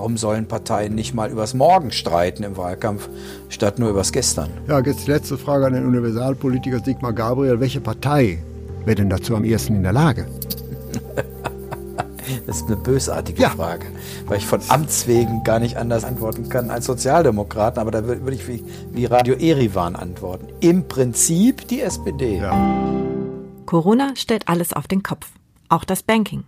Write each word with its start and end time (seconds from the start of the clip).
Warum 0.00 0.16
sollen 0.16 0.48
Parteien 0.48 0.94
nicht 0.94 1.12
mal 1.12 1.30
übers 1.30 1.52
Morgen 1.52 1.90
streiten 1.90 2.42
im 2.42 2.56
Wahlkampf, 2.56 3.10
statt 3.50 3.78
nur 3.78 3.90
übers 3.90 4.12
Gestern? 4.12 4.48
Ja, 4.66 4.80
jetzt 4.80 5.06
die 5.06 5.10
letzte 5.10 5.36
Frage 5.36 5.66
an 5.66 5.74
den 5.74 5.84
Universalpolitiker 5.84 6.80
Sigmar 6.82 7.12
Gabriel. 7.12 7.60
Welche 7.60 7.82
Partei 7.82 8.42
wäre 8.86 8.94
denn 8.94 9.10
dazu 9.10 9.36
am 9.36 9.44
ersten 9.44 9.76
in 9.76 9.82
der 9.82 9.92
Lage? 9.92 10.26
Das 12.46 12.58
ist 12.58 12.68
eine 12.68 12.76
bösartige 12.76 13.42
ja. 13.42 13.50
Frage, 13.50 13.86
weil 14.26 14.38
ich 14.38 14.46
von 14.46 14.60
Amts 14.68 15.08
wegen 15.08 15.42
gar 15.42 15.58
nicht 15.58 15.76
anders 15.76 16.04
antworten 16.04 16.48
kann 16.48 16.70
als 16.70 16.86
Sozialdemokraten. 16.86 17.80
Aber 17.80 17.90
da 17.90 18.06
würde 18.06 18.32
ich 18.32 18.46
wie, 18.46 18.64
wie 18.92 19.04
Radio 19.04 19.34
Erivan 19.34 19.96
antworten. 19.96 20.46
Im 20.60 20.86
Prinzip 20.86 21.66
die 21.68 21.80
SPD. 21.80 22.38
Ja. 22.38 22.52
Corona 23.66 24.12
stellt 24.14 24.48
alles 24.48 24.72
auf 24.72 24.86
den 24.86 25.02
Kopf. 25.02 25.26
Auch 25.68 25.84
das 25.84 26.04
Banking. 26.04 26.44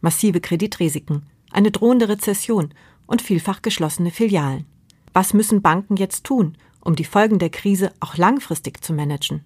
Massive 0.00 0.40
Kreditrisiken, 0.40 1.26
eine 1.54 1.70
drohende 1.70 2.08
Rezession 2.08 2.74
und 3.06 3.22
vielfach 3.22 3.62
geschlossene 3.62 4.10
Filialen. 4.10 4.66
Was 5.12 5.34
müssen 5.34 5.62
Banken 5.62 5.96
jetzt 5.96 6.24
tun, 6.24 6.56
um 6.80 6.96
die 6.96 7.04
Folgen 7.04 7.38
der 7.38 7.50
Krise 7.50 7.92
auch 8.00 8.16
langfristig 8.16 8.84
zu 8.84 8.92
managen? 8.92 9.44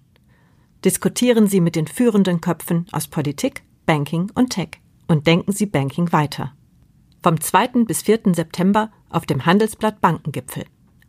Diskutieren 0.83 1.45
Sie 1.47 1.61
mit 1.61 1.75
den 1.75 1.87
führenden 1.87 2.41
Köpfen 2.41 2.87
aus 2.91 3.07
Politik, 3.07 3.63
Banking 3.85 4.31
und 4.33 4.49
Tech 4.51 4.69
und 5.07 5.27
denken 5.27 5.51
Sie 5.51 5.65
Banking 5.65 6.11
weiter. 6.11 6.53
Vom 7.21 7.41
2. 7.41 7.83
bis 7.85 8.03
4. 8.03 8.33
September 8.33 8.91
auf 9.09 9.25
dem 9.25 9.45
Handelsblatt 9.45 9.99
Bankengipfel. 9.99 10.63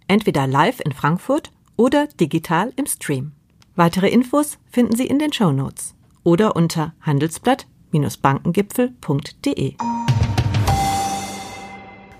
Entweder 0.08 0.48
live 0.48 0.80
in 0.80 0.92
Frankfurt 0.92 1.52
oder 1.76 2.08
digital 2.08 2.72
im 2.76 2.86
Stream. 2.86 3.32
Weitere 3.76 4.08
Infos 4.08 4.58
finden 4.70 4.96
Sie 4.96 5.06
in 5.06 5.20
den 5.20 5.32
Show 5.32 5.52
Notes 5.52 5.94
oder 6.24 6.56
unter 6.56 6.94
handelsblatt-bankengipfel.de. 7.00 9.76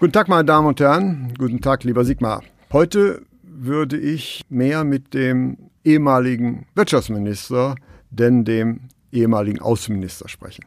Guten 0.00 0.14
Tag, 0.14 0.28
meine 0.28 0.46
Damen 0.46 0.66
und 0.66 0.80
Herren. 0.80 1.34
Guten 1.36 1.60
Tag, 1.60 1.84
lieber 1.84 2.06
Sigmar. 2.06 2.42
Heute 2.72 3.20
würde 3.42 3.98
ich 3.98 4.40
mehr 4.48 4.82
mit 4.82 5.12
dem 5.12 5.58
ehemaligen 5.84 6.64
Wirtschaftsminister, 6.74 7.74
denn 8.08 8.46
dem 8.46 8.88
ehemaligen 9.12 9.60
Außenminister 9.60 10.26
sprechen. 10.30 10.64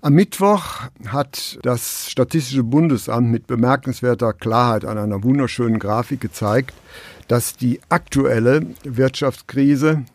Am 0.00 0.14
Mittwoch 0.14 0.80
hat 1.06 1.60
das 1.62 2.10
Statistische 2.10 2.64
Bundesamt 2.64 3.30
mit 3.30 3.46
bemerkenswerter 3.46 4.32
Klarheit 4.32 4.84
an 4.84 4.98
einer 4.98 5.22
wunderschönen 5.22 5.78
Grafik 5.78 6.20
gezeigt, 6.20 6.74
dass 7.28 7.56
die 7.56 7.78
aktuelle 7.88 8.66
Wirtschaftskrise 8.82 10.06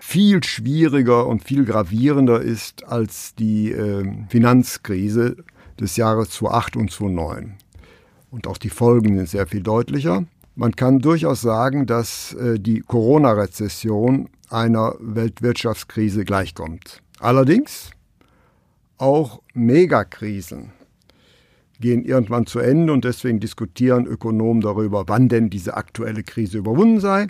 viel 0.00 0.42
schwieriger 0.42 1.28
und 1.28 1.44
viel 1.44 1.66
gravierender 1.66 2.40
ist 2.40 2.84
als 2.88 3.36
die 3.36 3.70
äh, 3.70 4.04
Finanzkrise 4.28 5.36
des 5.80 5.96
Jahres 5.96 6.30
2008 6.30 6.76
und 6.76 6.90
2009. 6.90 7.54
Und 8.30 8.46
auch 8.46 8.58
die 8.58 8.70
Folgen 8.70 9.16
sind 9.16 9.28
sehr 9.28 9.46
viel 9.46 9.62
deutlicher. 9.62 10.24
Man 10.56 10.76
kann 10.76 11.00
durchaus 11.00 11.40
sagen, 11.40 11.86
dass 11.86 12.34
äh, 12.34 12.58
die 12.58 12.80
Corona-Rezession 12.80 14.28
einer 14.50 14.94
Weltwirtschaftskrise 15.00 16.24
gleichkommt. 16.24 17.02
Allerdings 17.18 17.90
auch 18.98 19.42
Megakrisen 19.52 20.72
gehen 21.80 22.04
irgendwann 22.04 22.46
zu 22.46 22.60
Ende 22.60 22.92
und 22.92 23.04
deswegen 23.04 23.40
diskutieren 23.40 24.06
Ökonomen 24.06 24.60
darüber, 24.60 25.08
wann 25.08 25.28
denn 25.28 25.50
diese 25.50 25.76
aktuelle 25.76 26.22
Krise 26.22 26.58
überwunden 26.58 27.00
sei. 27.00 27.26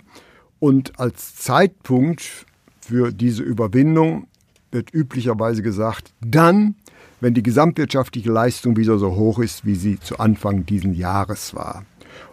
Und 0.59 0.99
als 0.99 1.35
Zeitpunkt 1.35 2.45
für 2.79 3.11
diese 3.11 3.43
Überwindung 3.43 4.27
wird 4.71 4.93
üblicherweise 4.93 5.61
gesagt, 5.61 6.13
dann, 6.21 6.75
wenn 7.21 7.33
die 7.33 7.43
gesamtwirtschaftliche 7.43 8.31
Leistung 8.31 8.77
wieder 8.77 8.97
so 8.97 9.15
hoch 9.15 9.39
ist, 9.39 9.65
wie 9.65 9.75
sie 9.75 9.99
zu 9.99 10.19
Anfang 10.19 10.65
dieses 10.65 10.97
Jahres 10.97 11.55
war. 11.55 11.85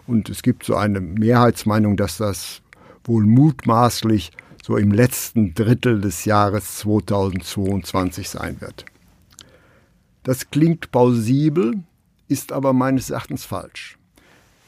Und 0.07 0.29
es 0.29 0.43
gibt 0.43 0.65
so 0.65 0.77
eine 0.77 1.01
Mehrheitsmeinung, 1.01 1.97
dass 1.97 2.17
das 2.17 2.63
wohl 3.05 3.25
mutmaßlich 3.25 4.33
so 4.63 4.77
im 4.77 4.93
letzten 4.93 5.55
Drittel 5.55 6.01
des 6.01 6.25
Jahres 6.25 6.79
2022 6.79 8.29
sein 8.29 8.61
wird. 8.61 8.85
Das 10.23 10.51
klingt 10.51 10.93
plausibel, 10.93 11.75
ist 12.29 12.53
aber 12.53 12.73
meines 12.73 13.11
Erachtens 13.11 13.45
falsch. 13.45 13.99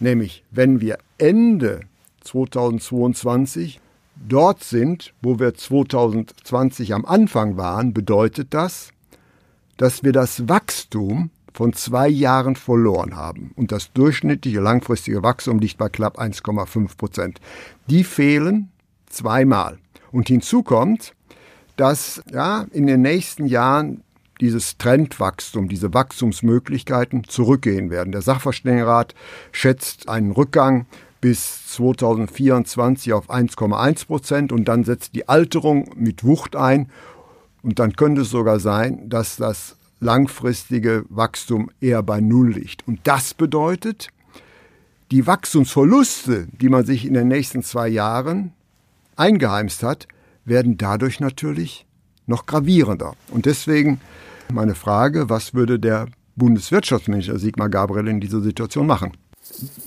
Nämlich, 0.00 0.44
wenn 0.50 0.80
wir 0.80 0.98
Ende 1.18 1.80
2022 2.22 3.80
dort 4.16 4.64
sind, 4.64 5.14
wo 5.22 5.38
wir 5.38 5.54
2020 5.54 6.92
am 6.94 7.04
Anfang 7.04 7.56
waren, 7.56 7.94
bedeutet 7.94 8.48
das, 8.50 8.90
dass 9.76 10.02
wir 10.04 10.12
das 10.12 10.48
Wachstum 10.48 11.30
von 11.52 11.72
zwei 11.72 12.08
Jahren 12.08 12.56
verloren 12.56 13.16
haben. 13.16 13.52
Und 13.54 13.70
das 13.70 13.92
durchschnittliche 13.92 14.60
langfristige 14.60 15.22
Wachstum 15.22 15.60
liegt 15.60 15.78
bei 15.78 15.88
knapp 15.88 16.18
1,5 16.18 16.96
Prozent. 16.96 17.40
Die 17.88 18.04
fehlen 18.04 18.70
zweimal. 19.08 19.78
Und 20.10 20.28
hinzu 20.28 20.62
kommt, 20.62 21.14
dass 21.76 22.22
ja, 22.32 22.66
in 22.72 22.86
den 22.86 23.02
nächsten 23.02 23.46
Jahren 23.46 24.02
dieses 24.40 24.78
Trendwachstum, 24.78 25.68
diese 25.68 25.94
Wachstumsmöglichkeiten 25.94 27.24
zurückgehen 27.24 27.90
werden. 27.90 28.12
Der 28.12 28.22
Sachverständigenrat 28.22 29.14
schätzt 29.52 30.08
einen 30.08 30.32
Rückgang 30.32 30.86
bis 31.20 31.68
2024 31.68 33.12
auf 33.12 33.30
1,1 33.30 34.06
Prozent 34.06 34.52
und 34.52 34.66
dann 34.66 34.84
setzt 34.84 35.14
die 35.14 35.28
Alterung 35.28 35.88
mit 35.96 36.24
Wucht 36.24 36.56
ein 36.56 36.90
und 37.64 37.78
dann 37.78 37.94
könnte 37.94 38.22
es 38.22 38.30
sogar 38.30 38.60
sein, 38.60 39.08
dass 39.08 39.36
das 39.36 39.76
langfristige 39.98 41.04
Wachstum 41.08 41.70
eher 41.80 42.02
bei 42.02 42.20
Null 42.20 42.52
liegt. 42.52 42.86
Und 42.86 43.00
das 43.04 43.32
bedeutet, 43.32 44.08
die 45.10 45.26
Wachstumsverluste, 45.26 46.46
die 46.60 46.68
man 46.68 46.84
sich 46.84 47.06
in 47.06 47.14
den 47.14 47.28
nächsten 47.28 47.62
zwei 47.62 47.88
Jahren 47.88 48.52
eingeheimst 49.16 49.82
hat, 49.82 50.06
werden 50.44 50.76
dadurch 50.76 51.20
natürlich 51.20 51.86
noch 52.26 52.46
gravierender. 52.46 53.14
Und 53.30 53.46
deswegen 53.46 54.00
meine 54.52 54.74
Frage, 54.74 55.30
was 55.30 55.54
würde 55.54 55.78
der 55.78 56.06
Bundeswirtschaftsminister 56.36 57.38
Sigmar 57.38 57.70
Gabriel 57.70 58.08
in 58.08 58.20
dieser 58.20 58.40
Situation 58.40 58.86
machen? 58.86 59.12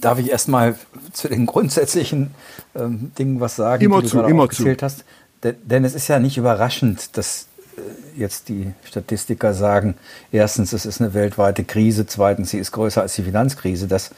Darf 0.02 0.20
ich 0.20 0.30
erstmal 0.30 0.76
zu 1.14 1.28
den 1.28 1.46
grundsätzlichen 1.46 2.32
ähm, 2.76 3.12
Dingen 3.18 3.40
was 3.40 3.56
sagen, 3.56 3.84
immer 3.84 3.98
die 3.98 4.04
du 4.04 4.10
zu, 4.10 4.20
immer 4.22 4.44
aufgezählt 4.44 4.80
zu. 4.80 4.86
hast? 4.86 5.06
Denn, 5.44 5.56
denn 5.64 5.84
es 5.84 5.94
ist 5.94 6.08
ja 6.08 6.20
nicht 6.20 6.38
überraschend, 6.38 7.18
dass 7.18 7.48
jetzt 8.16 8.50
die 8.50 8.74
Statistiker 8.84 9.54
sagen, 9.54 9.96
erstens, 10.32 10.74
es 10.74 10.86
ist 10.86 11.02
eine 11.02 11.14
weltweite 11.14 11.64
Krise, 11.64 12.06
zweitens, 12.08 12.52
sie 12.52 12.58
ist 12.58 12.72
größer 12.72 13.02
als 13.02 13.16
die 13.16 13.24
Finanzkrise. 13.24 13.88
Das 13.88 14.12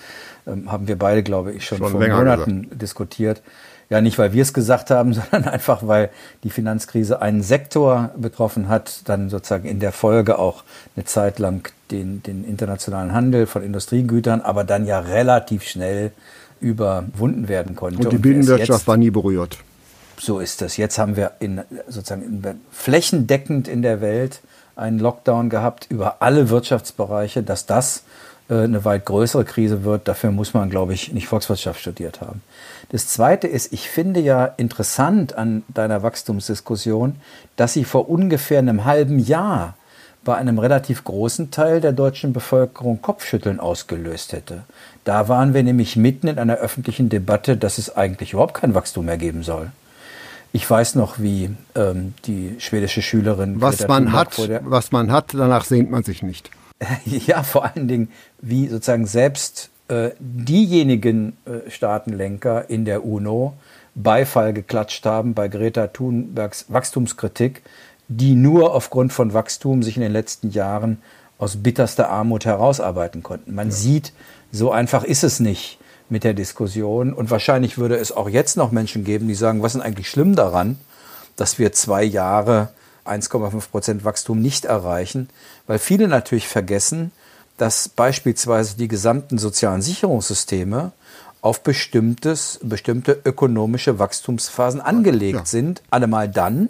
ähm, 0.47 0.71
haben 0.71 0.87
wir 0.87 0.97
beide, 0.97 1.23
glaube 1.23 1.51
ich, 1.53 1.65
schon, 1.65 1.79
schon 1.79 1.91
vor 1.91 1.99
Monaten 1.99 2.63
gesagt. 2.63 2.81
diskutiert. 2.81 3.41
Ja, 3.89 4.01
nicht 4.01 4.19
weil 4.19 4.33
wir 4.33 4.43
es 4.43 4.53
gesagt 4.53 4.91
haben, 4.91 5.13
sondern 5.31 5.45
einfach 5.45 5.85
weil 5.85 6.09
die 6.43 6.49
Finanzkrise 6.49 7.21
einen 7.21 7.41
Sektor 7.41 8.11
betroffen 8.17 8.69
hat, 8.69 9.01
dann 9.05 9.29
sozusagen 9.29 9.67
in 9.67 9.79
der 9.79 9.91
Folge 9.91 10.39
auch 10.39 10.63
eine 10.95 11.05
Zeit 11.05 11.39
lang 11.39 11.71
den, 11.91 12.21
den 12.23 12.43
internationalen 12.43 13.13
Handel 13.13 13.47
von 13.47 13.63
Industriegütern, 13.63 14.41
aber 14.41 14.63
dann 14.63 14.85
ja 14.85 14.99
relativ 14.99 15.63
schnell 15.63 16.11
überwunden 16.61 17.47
werden 17.47 17.75
konnte. 17.75 17.99
Und 17.99 18.11
die 18.11 18.17
Binnenwirtschaft 18.17 18.87
war 18.87 18.97
nie 18.97 19.09
berührt. 19.09 19.57
So 20.19 20.39
ist 20.39 20.61
es. 20.61 20.77
Jetzt 20.77 20.99
haben 20.99 21.15
wir 21.15 21.31
in, 21.39 21.61
sozusagen 21.87 22.23
in, 22.23 22.61
flächendeckend 22.71 23.67
in 23.67 23.81
der 23.81 24.01
Welt 24.01 24.41
einen 24.75 24.99
Lockdown 24.99 25.49
gehabt 25.49 25.87
über 25.89 26.17
alle 26.21 26.49
Wirtschaftsbereiche, 26.49 27.41
dass 27.41 27.65
das 27.65 28.03
äh, 28.49 28.55
eine 28.55 28.83
weit 28.83 29.05
größere 29.05 29.45
Krise 29.45 29.83
wird. 29.83 30.07
Dafür 30.07 30.31
muss 30.31 30.53
man, 30.53 30.69
glaube 30.69 30.93
ich, 30.93 31.13
nicht 31.13 31.27
Volkswirtschaft 31.27 31.79
studiert 31.79 32.19
haben. 32.19 32.41
Das 32.89 33.07
Zweite 33.07 33.47
ist, 33.47 33.71
ich 33.71 33.89
finde 33.89 34.19
ja 34.19 34.45
interessant 34.45 35.35
an 35.35 35.63
deiner 35.69 36.03
Wachstumsdiskussion, 36.03 37.15
dass 37.55 37.73
sie 37.73 37.85
vor 37.85 38.09
ungefähr 38.09 38.59
einem 38.59 38.83
halben 38.83 39.19
Jahr 39.19 39.75
bei 40.25 40.35
einem 40.35 40.59
relativ 40.59 41.05
großen 41.05 41.49
Teil 41.49 41.79
der 41.79 41.93
deutschen 41.93 42.33
Bevölkerung 42.33 43.01
Kopfschütteln 43.01 43.59
ausgelöst 43.59 44.33
hätte. 44.33 44.63
Da 45.05 45.29
waren 45.29 45.53
wir 45.53 45.63
nämlich 45.63 45.95
mitten 45.95 46.27
in 46.27 46.39
einer 46.39 46.57
öffentlichen 46.57 47.07
Debatte, 47.07 47.55
dass 47.55 47.77
es 47.77 47.95
eigentlich 47.95 48.33
überhaupt 48.33 48.55
kein 48.55 48.73
Wachstum 48.73 49.05
mehr 49.05 49.17
geben 49.17 49.43
soll. 49.43 49.71
Ich 50.51 50.69
weiß 50.69 50.95
noch, 50.95 51.19
wie 51.19 51.51
ähm, 51.75 52.13
die 52.25 52.55
schwedische 52.59 53.01
Schülerin. 53.01 53.61
Was 53.61 53.87
man 53.87 54.11
hat, 54.11 54.37
was 54.63 54.91
man 54.91 55.11
hat, 55.11 55.33
danach 55.33 55.63
sehnt 55.63 55.91
man 55.91 56.03
sich 56.03 56.23
nicht. 56.23 56.49
ja, 57.05 57.43
vor 57.43 57.65
allen 57.65 57.87
Dingen, 57.87 58.09
wie 58.41 58.67
sozusagen 58.67 59.05
selbst 59.05 59.69
äh, 59.89 60.11
diejenigen 60.19 61.37
äh, 61.45 61.69
Staatenlenker 61.69 62.69
in 62.69 62.85
der 62.85 63.05
UNO 63.05 63.53
Beifall 63.95 64.53
geklatscht 64.53 65.05
haben 65.05 65.33
bei 65.33 65.47
Greta 65.49 65.87
Thunbergs 65.87 66.65
Wachstumskritik, 66.69 67.63
die 68.07 68.33
nur 68.33 68.73
aufgrund 68.73 69.13
von 69.13 69.33
Wachstum 69.33 69.83
sich 69.83 69.97
in 69.97 70.03
den 70.03 70.11
letzten 70.13 70.51
Jahren 70.51 70.99
aus 71.37 71.57
bitterster 71.57 72.09
Armut 72.09 72.45
herausarbeiten 72.45 73.23
konnten. 73.23 73.55
Man 73.55 73.69
ja. 73.69 73.73
sieht, 73.73 74.13
so 74.51 74.71
einfach 74.71 75.03
ist 75.03 75.23
es 75.23 75.39
nicht 75.39 75.78
mit 76.09 76.23
der 76.23 76.33
Diskussion. 76.33 77.13
Und 77.13 77.29
wahrscheinlich 77.31 77.77
würde 77.77 77.97
es 77.97 78.11
auch 78.11 78.29
jetzt 78.29 78.57
noch 78.57 78.71
Menschen 78.71 79.03
geben, 79.03 79.27
die 79.27 79.35
sagen, 79.35 79.61
was 79.61 79.75
ist 79.75 79.81
eigentlich 79.81 80.09
schlimm 80.09 80.35
daran, 80.35 80.79
dass 81.35 81.59
wir 81.59 81.71
zwei 81.71 82.03
Jahre 82.03 82.69
1,5 83.05 83.69
Prozent 83.71 84.05
Wachstum 84.05 84.41
nicht 84.41 84.65
erreichen, 84.65 85.29
weil 85.67 85.79
viele 85.79 86.07
natürlich 86.07 86.47
vergessen, 86.47 87.11
dass 87.57 87.89
beispielsweise 87.89 88.77
die 88.77 88.87
gesamten 88.87 89.37
sozialen 89.37 89.81
Sicherungssysteme 89.81 90.91
auf 91.41 91.61
bestimmtes, 91.63 92.59
bestimmte 92.61 93.19
ökonomische 93.23 93.99
Wachstumsphasen 93.99 94.81
angelegt 94.81 95.39
ja. 95.39 95.45
sind. 95.45 95.81
Allemal 95.89 96.27
dann, 96.29 96.69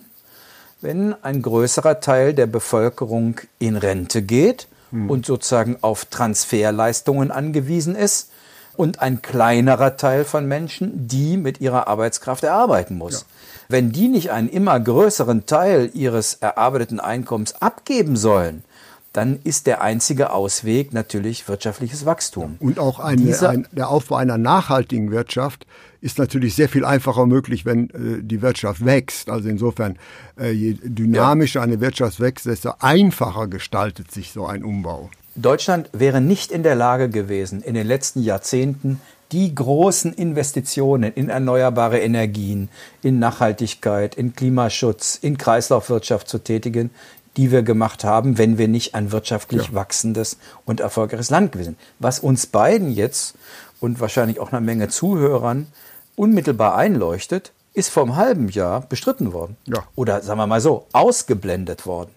wenn 0.82 1.16
ein 1.24 1.42
größerer 1.42 2.00
Teil 2.00 2.34
der 2.34 2.48
Bevölkerung 2.48 3.40
in 3.58 3.76
Rente 3.76 4.22
geht 4.22 4.68
hm. 4.92 5.10
und 5.10 5.26
sozusagen 5.26 5.78
auf 5.82 6.06
Transferleistungen 6.06 7.32
angewiesen 7.32 7.96
ist 7.96 8.30
und 8.80 9.02
ein 9.02 9.22
kleinerer 9.22 9.98
Teil 9.98 10.24
von 10.24 10.48
Menschen, 10.48 11.06
die 11.06 11.36
mit 11.36 11.60
ihrer 11.60 11.90
Arbeitskraft 11.90 12.46
erarbeiten 12.46 12.98
muss. 12.98 13.14
Ja. 13.14 13.28
Wenn 13.68 13.92
die 13.92 14.08
nicht 14.08 14.32
einen 14.32 14.48
immer 14.48 14.80
größeren 14.80 15.46
Teil 15.46 15.92
ihres 15.94 16.36
erarbeiteten 16.36 17.02
Einkommens 17.02 17.62
abgeben 17.62 18.16
sollen, 18.16 18.64
dann 19.12 19.38
ist 19.44 19.68
der 19.68 19.82
einzige 19.82 20.32
Ausweg 20.32 20.94
natürlich 20.94 21.50
wirtschaftliches 21.50 22.06
Wachstum. 22.06 22.56
Und 22.62 22.80
auch 22.80 23.02
eine, 23.02 23.38
ein, 23.50 23.68
der 23.74 23.90
Aufbau 23.90 24.16
einer 24.16 24.38
nachhaltigen 24.38 25.12
Wirtschaft 25.12 25.66
ist 26.00 26.18
natürlich 26.18 26.56
sehr 26.56 26.70
viel 26.70 26.86
einfacher 26.86 27.26
möglich, 27.26 27.66
wenn 27.66 27.90
äh, 27.90 28.24
die 28.24 28.42
Wirtschaft 28.42 28.86
wächst. 28.86 29.30
Also 29.30 29.50
insofern, 29.50 29.98
äh, 30.40 30.52
je 30.52 30.78
dynamischer 30.82 31.60
ja. 31.60 31.64
eine 31.66 31.82
Wirtschaft 31.82 32.22
wächst, 32.22 32.46
desto 32.46 32.76
einfacher 32.80 33.50
gestaltet 33.50 34.10
sich 34.10 34.32
so 34.32 34.46
ein 34.46 34.64
Umbau. 34.64 35.10
Deutschland 35.36 35.90
wäre 35.94 36.22
nicht 36.22 36.52
in 36.52 36.64
der 36.64 36.76
Lage 36.76 37.10
gewesen, 37.10 37.62
in 37.62 37.74
den 37.74 37.88
letzten 37.88 38.22
Jahrzehnten 38.22 39.00
die 39.32 39.54
großen 39.54 40.14
Investitionen 40.14 41.14
in 41.14 41.30
erneuerbare 41.30 42.00
Energien, 42.00 42.70
in 43.04 43.20
Nachhaltigkeit, 43.20 44.16
in 44.16 44.34
Klimaschutz, 44.34 45.20
in 45.22 45.38
Kreislaufwirtschaft 45.38 46.28
zu 46.28 46.40
tätigen, 46.40 46.90
die 47.38 47.52
wir 47.52 47.62
gemacht 47.62 48.04
haben, 48.04 48.38
wenn 48.38 48.58
wir 48.58 48.68
nicht 48.68 48.96
ein 48.96 49.12
wirtschaftlich 49.12 49.68
ja. 49.68 49.74
wachsendes 49.74 50.38
und 50.66 50.80
erfolgreiches 50.80 51.30
Land 51.30 51.52
gewesen. 51.52 51.78
Was 52.00 52.20
uns 52.20 52.48
beiden 52.48 52.92
jetzt 52.92 53.36
und 53.80 54.00
wahrscheinlich 54.00 54.40
auch 54.40 54.52
einer 54.52 54.62
Menge 54.62 54.90
Zuhörern 54.90 55.68
unmittelbar 56.16 56.76
einleuchtet, 56.76 57.52
ist 57.74 57.90
vor 57.90 58.04
einem 58.04 58.16
halben 58.16 58.50
Jahr 58.50 58.82
bestritten 58.82 59.32
worden. 59.32 59.58
Ja. 59.66 59.84
Oder 59.96 60.22
sagen 60.22 60.40
wir 60.40 60.48
mal 60.48 60.60
so, 60.60 60.88
ausgeblendet 60.92 61.86
worden. 61.86 62.10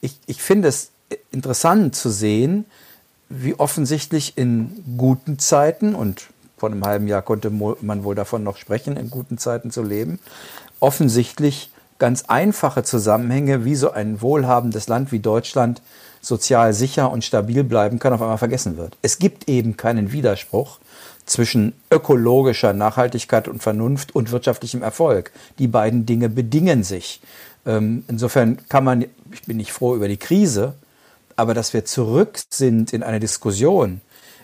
Ich, 0.00 0.18
ich 0.26 0.40
finde 0.40 0.68
es 0.68 0.91
interessant 1.30 1.94
zu 1.96 2.10
sehen, 2.10 2.64
wie 3.28 3.54
offensichtlich 3.54 4.36
in 4.36 4.84
guten 4.96 5.38
Zeiten, 5.38 5.94
und 5.94 6.28
vor 6.58 6.70
einem 6.70 6.84
halben 6.84 7.08
Jahr 7.08 7.22
konnte 7.22 7.50
man 7.50 8.04
wohl 8.04 8.14
davon 8.14 8.42
noch 8.44 8.56
sprechen, 8.56 8.96
in 8.96 9.10
guten 9.10 9.38
Zeiten 9.38 9.70
zu 9.70 9.82
leben, 9.82 10.18
offensichtlich 10.80 11.70
ganz 11.98 12.24
einfache 12.26 12.82
Zusammenhänge, 12.82 13.64
wie 13.64 13.74
so 13.74 13.92
ein 13.92 14.20
wohlhabendes 14.20 14.88
Land 14.88 15.12
wie 15.12 15.20
Deutschland 15.20 15.80
sozial 16.20 16.72
sicher 16.72 17.10
und 17.10 17.24
stabil 17.24 17.64
bleiben 17.64 17.98
kann, 17.98 18.12
auf 18.12 18.20
einmal 18.22 18.38
vergessen 18.38 18.76
wird. 18.76 18.96
Es 19.02 19.18
gibt 19.18 19.48
eben 19.48 19.76
keinen 19.76 20.12
Widerspruch 20.12 20.78
zwischen 21.26 21.72
ökologischer 21.90 22.72
Nachhaltigkeit 22.72 23.48
und 23.48 23.62
Vernunft 23.62 24.14
und 24.14 24.30
wirtschaftlichem 24.30 24.82
Erfolg. 24.82 25.32
Die 25.58 25.68
beiden 25.68 26.06
Dinge 26.06 26.28
bedingen 26.28 26.82
sich. 26.82 27.20
Ähm, 27.64 28.04
insofern 28.08 28.58
kann 28.68 28.84
man, 28.84 29.04
ich 29.32 29.42
bin 29.46 29.56
nicht 29.56 29.72
froh 29.72 29.94
über 29.94 30.08
die 30.08 30.16
Krise, 30.16 30.74
aber 31.36 31.54
dass 31.54 31.72
wir 31.72 31.84
zurück 31.84 32.38
sind 32.50 32.92
in 32.92 33.02
eine 33.02 33.20
Diskussion, 33.20 34.00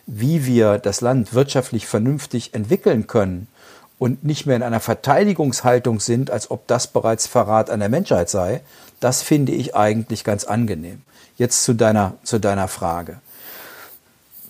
wie 0.06 0.46
wir 0.46 0.78
das 0.78 1.00
Land 1.00 1.34
wirtschaftlich 1.34 1.86
vernünftig 1.86 2.54
entwickeln 2.54 3.06
können 3.06 3.46
und 3.98 4.24
nicht 4.24 4.46
mehr 4.46 4.56
in 4.56 4.62
einer 4.62 4.80
Verteidigungshaltung 4.80 6.00
sind, 6.00 6.30
als 6.30 6.50
ob 6.50 6.66
das 6.66 6.86
bereits 6.86 7.26
Verrat 7.26 7.68
an 7.70 7.80
der 7.80 7.88
Menschheit 7.88 8.30
sei, 8.30 8.62
das 9.00 9.22
finde 9.22 9.52
ich 9.52 9.74
eigentlich 9.74 10.24
ganz 10.24 10.44
angenehm. 10.44 11.02
Jetzt 11.36 11.64
zu 11.64 11.74
deiner, 11.74 12.14
zu 12.24 12.38
deiner 12.38 12.68
Frage. 12.68 13.20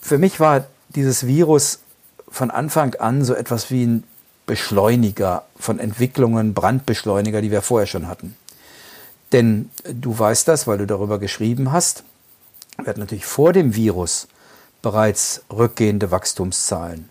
Für 0.01 0.19
mich 0.19 0.41
war 0.41 0.67
dieses 0.91 1.27
Virus 1.27 1.81
von 2.29 2.51
Anfang 2.51 2.95
an 2.95 3.25
so 3.25 3.35
etwas 3.35 3.71
wie 3.71 3.85
ein 3.85 4.05
Beschleuniger 4.47 5.45
von 5.59 5.79
Entwicklungen, 5.79 6.55
Brandbeschleuniger, 6.55 7.43
die 7.43 7.51
wir 7.51 7.63
vorher 7.63 7.87
schon 7.87 8.09
hatten. 8.09 8.37
Denn 9.33 9.71
du 9.85 10.19
weißt 10.19 10.49
das, 10.49 10.67
weil 10.67 10.79
du 10.79 10.87
darüber 10.87 11.19
geschrieben 11.19 11.73
hast. 11.73 12.05
Wir 12.81 12.91
hatten 12.91 13.01
natürlich 13.01 13.27
vor 13.27 13.53
dem 13.53 13.75
Virus 13.75 14.29
bereits 14.83 15.43
rückgehende 15.51 16.13
Wachstumszahlen. 16.13 17.09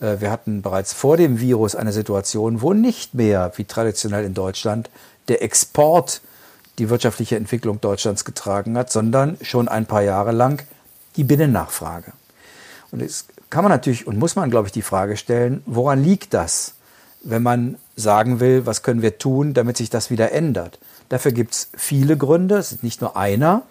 Äh, 0.00 0.20
wir 0.20 0.30
hatten 0.30 0.62
bereits 0.62 0.92
vor 0.92 1.16
dem 1.16 1.40
Virus 1.40 1.74
eine 1.74 1.92
Situation, 1.92 2.62
wo 2.62 2.72
nicht 2.72 3.14
mehr, 3.14 3.50
wie 3.56 3.64
traditionell 3.64 4.24
in 4.24 4.34
Deutschland, 4.34 4.90
der 5.26 5.42
Export 5.42 6.20
die 6.78 6.88
wirtschaftliche 6.88 7.36
Entwicklung 7.36 7.80
Deutschlands 7.80 8.24
getragen 8.24 8.78
hat, 8.78 8.92
sondern 8.92 9.36
schon 9.42 9.66
ein 9.66 9.86
paar 9.86 10.02
Jahre 10.02 10.30
lang 10.30 10.62
die 11.16 11.24
Binnennachfrage. 11.24 12.12
Und 12.92 13.02
jetzt 13.02 13.26
kann 13.50 13.64
man 13.64 13.72
natürlich 13.72 14.06
und 14.06 14.18
muss 14.18 14.36
man, 14.36 14.50
glaube 14.50 14.68
ich, 14.68 14.72
die 14.72 14.82
Frage 14.82 15.16
stellen, 15.16 15.64
woran 15.66 16.02
liegt 16.02 16.32
das, 16.32 16.74
wenn 17.24 17.42
man 17.42 17.76
sagen 17.96 18.38
will, 18.38 18.66
was 18.66 18.84
können 18.84 19.02
wir 19.02 19.18
tun, 19.18 19.52
damit 19.52 19.76
sich 19.76 19.90
das 19.90 20.10
wieder 20.10 20.30
ändert? 20.30 20.78
Dafür 21.08 21.32
gibt 21.32 21.54
es 21.54 21.70
viele 21.76 22.16
Gründe, 22.16 22.58
es 22.58 22.70
ist 22.70 22.84
nicht 22.84 23.00
nur 23.00 23.16
einer. 23.16 23.62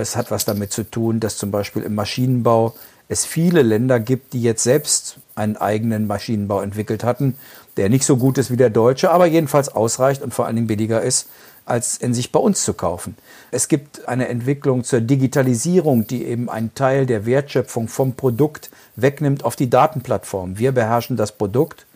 Es 0.00 0.16
hat 0.16 0.30
was 0.30 0.44
damit 0.44 0.72
zu 0.72 0.90
tun, 0.90 1.20
dass 1.20 1.36
zum 1.36 1.50
Beispiel 1.50 1.82
im 1.82 1.94
Maschinenbau 1.94 2.74
es 3.08 3.26
viele 3.26 3.62
Länder 3.62 4.00
gibt, 4.00 4.32
die 4.32 4.42
jetzt 4.42 4.62
selbst 4.62 5.16
einen 5.34 5.56
eigenen 5.56 6.06
Maschinenbau 6.06 6.60
entwickelt 6.60 7.04
hatten, 7.04 7.36
der 7.76 7.88
nicht 7.88 8.04
so 8.04 8.16
gut 8.16 8.38
ist 8.38 8.50
wie 8.50 8.56
der 8.56 8.70
deutsche, 8.70 9.10
aber 9.10 9.26
jedenfalls 9.26 9.68
ausreicht 9.68 10.22
und 10.22 10.32
vor 10.32 10.46
allen 10.46 10.56
Dingen 10.56 10.68
billiger 10.68 11.02
ist, 11.02 11.28
als 11.64 11.96
in 11.96 12.14
sich 12.14 12.32
bei 12.32 12.40
uns 12.40 12.64
zu 12.64 12.74
kaufen. 12.74 13.16
Es 13.50 13.68
gibt 13.68 14.08
eine 14.08 14.28
Entwicklung 14.28 14.84
zur 14.84 15.00
Digitalisierung, 15.00 16.06
die 16.06 16.24
eben 16.24 16.48
einen 16.48 16.74
Teil 16.74 17.06
der 17.06 17.26
Wertschöpfung 17.26 17.88
vom 17.88 18.14
Produkt 18.14 18.70
wegnimmt 18.96 19.44
auf 19.44 19.56
die 19.56 19.70
Datenplattform. 19.70 20.58
Wir 20.58 20.72
beherrschen 20.72 21.16
das 21.16 21.32
Produkt, 21.32 21.86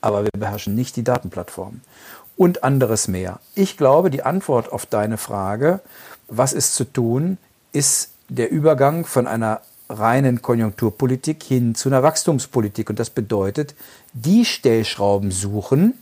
aber 0.00 0.24
wir 0.24 0.30
beherrschen 0.36 0.74
nicht 0.74 0.96
die 0.96 1.04
Datenplattform. 1.04 1.80
Und 2.36 2.64
anderes 2.64 3.08
mehr. 3.08 3.40
Ich 3.54 3.76
glaube, 3.76 4.10
die 4.10 4.22
Antwort 4.22 4.72
auf 4.72 4.86
deine 4.86 5.18
Frage, 5.18 5.80
was 6.28 6.52
ist 6.52 6.74
zu 6.74 6.84
tun, 6.84 7.38
ist 7.72 8.10
der 8.28 8.50
Übergang 8.50 9.04
von 9.04 9.26
einer 9.26 9.60
reinen 9.88 10.42
Konjunkturpolitik 10.42 11.42
hin 11.42 11.74
zu 11.74 11.88
einer 11.88 12.02
Wachstumspolitik. 12.02 12.90
Und 12.90 12.98
das 12.98 13.10
bedeutet, 13.10 13.74
die 14.12 14.44
Stellschrauben 14.44 15.30
suchen, 15.30 15.94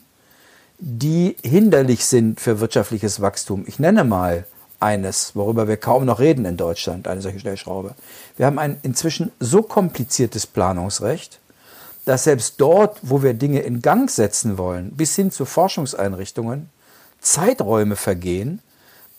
die 0.78 1.36
hinderlich 1.42 2.04
sind 2.06 2.40
für 2.40 2.60
wirtschaftliches 2.60 3.20
Wachstum. 3.20 3.64
Ich 3.66 3.78
nenne 3.78 4.04
mal 4.04 4.46
eines, 4.78 5.36
worüber 5.36 5.68
wir 5.68 5.76
kaum 5.76 6.06
noch 6.06 6.20
reden 6.20 6.46
in 6.46 6.56
Deutschland, 6.56 7.06
eine 7.06 7.20
solche 7.20 7.40
Stellschraube. 7.40 7.94
Wir 8.36 8.46
haben 8.46 8.58
ein 8.58 8.78
inzwischen 8.82 9.30
so 9.38 9.62
kompliziertes 9.62 10.46
Planungsrecht, 10.46 11.38
dass 12.06 12.24
selbst 12.24 12.54
dort, 12.58 12.98
wo 13.02 13.22
wir 13.22 13.34
Dinge 13.34 13.60
in 13.60 13.82
Gang 13.82 14.10
setzen 14.10 14.56
wollen, 14.56 14.92
bis 14.92 15.14
hin 15.16 15.30
zu 15.30 15.44
Forschungseinrichtungen, 15.44 16.70
Zeiträume 17.20 17.96
vergehen, 17.96 18.62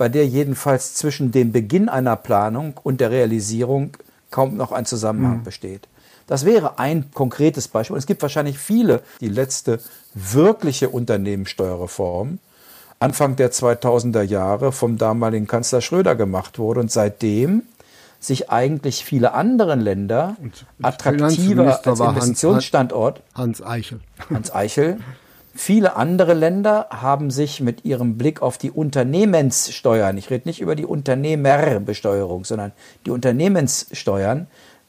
bei 0.02 0.10
der 0.10 0.26
jedenfalls 0.26 0.96
zwischen 0.96 1.32
dem 1.32 1.52
Beginn 1.52 1.88
einer 1.88 2.16
Planung 2.16 2.74
und 2.82 3.02
der 3.02 3.12
Realisierung 3.12 3.98
kaum 4.32 4.58
noch 4.58 4.72
ein 4.72 4.88
Zusammenhang 4.88 5.38
mhm. 5.38 5.44
besteht. 5.44 5.88
Das 6.26 6.44
wäre 6.44 6.80
ein 6.80 7.12
konkretes 7.14 7.68
Beispiel. 7.68 7.94
Und 7.94 8.00
es 8.00 8.08
gibt 8.08 8.24
wahrscheinlich 8.24 8.58
viele. 8.58 9.04
Die 9.20 9.30
letzte 9.30 9.80
wirkliche 10.16 10.90
Unternehmenssteuerreform 10.90 12.40
Anfang 12.98 13.36
der 13.36 13.52
2000er 13.52 14.24
Jahre 14.24 14.72
vom 14.72 14.98
damaligen 14.98 15.46
Kanzler 15.46 15.82
Schröder 15.82 16.16
gemacht 16.16 16.58
wurde 16.58 16.80
und 16.80 16.92
seitdem 16.92 17.62
sich 18.20 18.50
eigentlich 18.50 19.06
viele 19.06 19.34
andere 19.36 19.76
Länder 19.76 20.36
attraktiver 20.82 21.80
als 21.80 22.00
Investitionsstandort 22.00 23.22
Hans, 23.36 23.60
Hans 23.60 23.62
Eichel 23.62 24.00
Hans 24.32 24.52
Eichel 24.52 24.98
Viele 25.54 25.98
andere 25.98 26.34
Länder 26.34 26.88
haben 26.90 27.30
sich 27.30 27.60
mit 27.60 27.84
ihrem 27.84 28.18
Blick 28.18 28.42
auf 28.42 28.58
die 28.58 28.72
Unternehmenssteuern, 28.72 30.18
ich 30.18 30.30
rede 30.30 30.48
nicht 30.48 30.62
über 30.62 30.76
die 30.76 30.86
Unternehmerbesteuerung, 30.86 32.46
sondern 32.46 32.72
die 33.06 33.12
Unternehmenssteuern, 33.12 34.48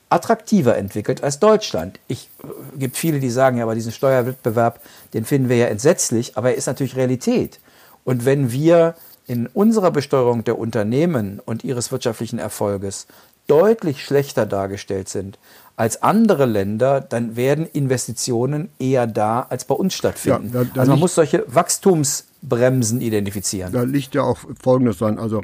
attraktiver 0.09 0.77
entwickelt 0.77 1.25
als 1.25 1.41
Deutschland. 1.41 1.99
Ich 2.07 2.29
äh, 2.45 2.79
gibt 2.79 2.97
viele, 2.97 3.19
die 3.19 3.31
sagen, 3.31 3.57
ja, 3.57 3.65
aber 3.65 3.75
diesen 3.75 3.93
Steuerwettbewerb, 3.93 4.81
den 5.15 5.25
finden 5.25 5.49
wir 5.49 5.57
ja 5.57 5.67
entsetzlich, 5.67 6.37
aber 6.37 6.51
er 6.51 6.57
ist 6.57 6.67
natürlich 6.67 6.97
Realität. 6.97 7.59
Und 8.05 8.25
wenn 8.25 8.53
wir 8.53 8.95
in 9.27 9.47
unserer 9.47 9.91
Besteuerung 9.91 10.45
der 10.45 10.59
Unternehmen 10.59 11.41
und 11.45 11.65
ihres 11.65 11.93
wirtschaftlichen 11.93 12.39
Erfolges 12.39 13.07
deutlich 13.47 14.05
schlechter 14.05 14.47
dargestellt 14.47 15.09
sind 15.09 15.39
als 15.77 16.03
andere 16.03 16.47
Länder, 16.47 17.01
dann 17.01 17.37
werden 17.37 17.67
Investitionen 17.67 18.69
eher 18.79 19.07
da 19.07 19.41
als 19.41 19.65
bei 19.65 19.75
uns 19.75 19.95
stattfinden. 19.95 20.51
Ja, 20.53 20.65
da, 20.65 20.71
da 20.73 20.81
also 20.81 20.93
man 20.93 21.01
muss 21.01 21.15
solche 21.15 21.45
Wachstumsbremsen 21.49 23.01
identifizieren. 23.01 23.73
Da 23.73 23.83
liegt 23.83 24.15
ja 24.15 24.23
auch 24.23 24.39
Folgendes 24.61 24.99
dran. 24.99 25.19
Also 25.19 25.43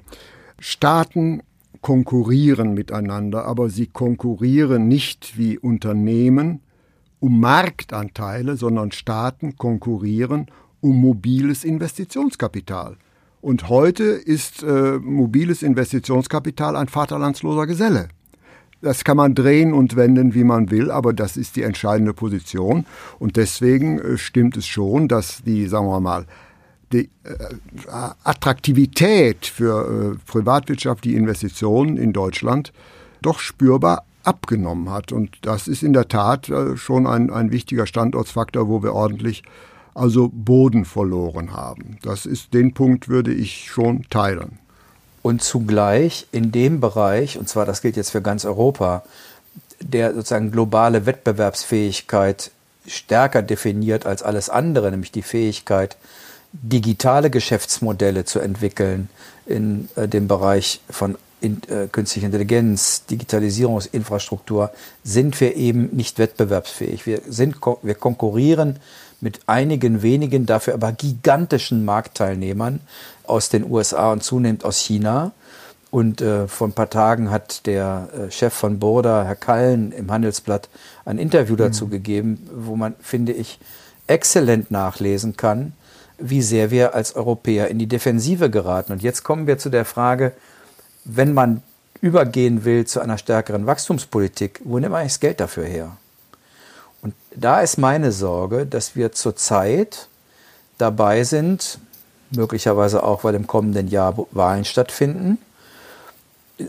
Staaten 0.58 1.42
konkurrieren 1.80 2.74
miteinander, 2.74 3.44
aber 3.46 3.70
sie 3.70 3.86
konkurrieren 3.86 4.88
nicht 4.88 5.38
wie 5.38 5.58
Unternehmen 5.58 6.60
um 7.20 7.40
Marktanteile, 7.40 8.56
sondern 8.56 8.92
Staaten 8.92 9.56
konkurrieren 9.56 10.46
um 10.80 11.00
mobiles 11.00 11.64
Investitionskapital. 11.64 12.96
Und 13.40 13.68
heute 13.68 14.04
ist 14.04 14.62
äh, 14.62 14.98
mobiles 14.98 15.62
Investitionskapital 15.62 16.76
ein 16.76 16.88
vaterlandsloser 16.88 17.66
Geselle. 17.66 18.08
Das 18.80 19.02
kann 19.02 19.16
man 19.16 19.34
drehen 19.34 19.72
und 19.72 19.96
wenden, 19.96 20.34
wie 20.34 20.44
man 20.44 20.70
will, 20.70 20.90
aber 20.90 21.12
das 21.12 21.36
ist 21.36 21.56
die 21.56 21.62
entscheidende 21.62 22.14
Position. 22.14 22.86
Und 23.18 23.36
deswegen 23.36 23.98
äh, 23.98 24.18
stimmt 24.18 24.56
es 24.56 24.66
schon, 24.66 25.08
dass 25.08 25.42
die, 25.42 25.66
sagen 25.66 25.86
wir 25.86 26.00
mal, 26.00 26.26
die 26.92 27.10
äh, 27.24 27.32
Attraktivität 28.22 29.46
für 29.46 30.14
äh, 30.14 30.30
privatwirtschaftliche 30.30 31.16
Investitionen 31.16 31.96
in 31.96 32.12
Deutschland 32.12 32.72
doch 33.20 33.40
spürbar 33.40 34.04
abgenommen 34.22 34.90
hat. 34.90 35.10
Und 35.10 35.38
das 35.42 35.66
ist 35.66 35.82
in 35.82 35.92
der 35.92 36.08
Tat 36.08 36.50
schon 36.76 37.06
ein, 37.06 37.30
ein 37.30 37.50
wichtiger 37.50 37.86
Standortsfaktor, 37.86 38.68
wo 38.68 38.82
wir 38.82 38.92
ordentlich 38.94 39.42
also 39.94 40.30
Boden 40.32 40.84
verloren 40.84 41.52
haben. 41.52 41.98
Das 42.02 42.26
ist 42.26 42.54
den 42.54 42.74
Punkt 42.74 43.08
würde 43.08 43.32
ich 43.32 43.70
schon 43.70 44.04
teilen. 44.10 44.58
Und 45.28 45.42
zugleich 45.42 46.26
in 46.32 46.52
dem 46.52 46.80
Bereich, 46.80 47.36
und 47.36 47.50
zwar 47.50 47.66
das 47.66 47.82
gilt 47.82 47.98
jetzt 47.98 48.12
für 48.12 48.22
ganz 48.22 48.46
Europa, 48.46 49.02
der 49.78 50.14
sozusagen 50.14 50.50
globale 50.50 51.04
Wettbewerbsfähigkeit 51.04 52.50
stärker 52.86 53.42
definiert 53.42 54.06
als 54.06 54.22
alles 54.22 54.48
andere, 54.48 54.90
nämlich 54.90 55.12
die 55.12 55.20
Fähigkeit, 55.20 55.98
digitale 56.52 57.28
Geschäftsmodelle 57.28 58.24
zu 58.24 58.40
entwickeln 58.40 59.10
in 59.44 59.90
äh, 59.96 60.08
dem 60.08 60.28
Bereich 60.28 60.80
von 60.88 61.18
in, 61.40 61.62
äh, 61.68 61.88
künstliche 61.90 62.26
Intelligenz, 62.26 63.04
Digitalisierungsinfrastruktur, 63.06 64.70
sind 65.04 65.40
wir 65.40 65.56
eben 65.56 65.94
nicht 65.94 66.18
wettbewerbsfähig. 66.18 67.06
Wir, 67.06 67.22
sind, 67.28 67.56
wir 67.82 67.94
konkurrieren 67.94 68.76
mit 69.20 69.40
einigen 69.46 70.02
wenigen, 70.02 70.46
dafür 70.46 70.74
aber 70.74 70.92
gigantischen 70.92 71.84
Marktteilnehmern 71.84 72.80
aus 73.24 73.48
den 73.48 73.70
USA 73.70 74.12
und 74.12 74.22
zunehmend 74.22 74.64
aus 74.64 74.78
China. 74.78 75.32
Und 75.90 76.20
äh, 76.20 76.46
vor 76.48 76.68
ein 76.68 76.72
paar 76.72 76.90
Tagen 76.90 77.30
hat 77.30 77.66
der 77.66 78.08
äh, 78.12 78.30
Chef 78.30 78.52
von 78.52 78.78
Burda, 78.78 79.24
Herr 79.24 79.36
Kallen, 79.36 79.92
im 79.92 80.10
Handelsblatt 80.10 80.68
ein 81.04 81.18
Interview 81.18 81.54
mhm. 81.54 81.58
dazu 81.58 81.88
gegeben, 81.88 82.46
wo 82.54 82.76
man, 82.76 82.94
finde 83.00 83.32
ich, 83.32 83.58
exzellent 84.06 84.70
nachlesen 84.70 85.36
kann, 85.36 85.72
wie 86.18 86.42
sehr 86.42 86.70
wir 86.70 86.94
als 86.94 87.16
Europäer 87.16 87.68
in 87.68 87.78
die 87.78 87.86
Defensive 87.86 88.50
geraten. 88.50 88.92
Und 88.92 89.02
jetzt 89.02 89.22
kommen 89.22 89.46
wir 89.46 89.58
zu 89.58 89.70
der 89.70 89.84
Frage, 89.84 90.32
wenn 91.08 91.34
man 91.34 91.62
übergehen 92.00 92.64
will 92.64 92.86
zu 92.86 93.00
einer 93.00 93.18
stärkeren 93.18 93.66
Wachstumspolitik, 93.66 94.60
wo 94.64 94.78
nimmt 94.78 94.92
man 94.92 95.00
eigentlich 95.00 95.14
das 95.14 95.20
Geld 95.20 95.40
dafür 95.40 95.64
her? 95.64 95.96
Und 97.02 97.14
da 97.34 97.60
ist 97.60 97.78
meine 97.78 98.12
Sorge, 98.12 98.66
dass 98.66 98.94
wir 98.94 99.12
zurzeit 99.12 100.08
dabei 100.76 101.24
sind, 101.24 101.78
möglicherweise 102.30 103.02
auch, 103.02 103.24
weil 103.24 103.34
im 103.34 103.46
kommenden 103.46 103.88
Jahr 103.88 104.14
Wahlen 104.32 104.64
stattfinden, 104.64 105.38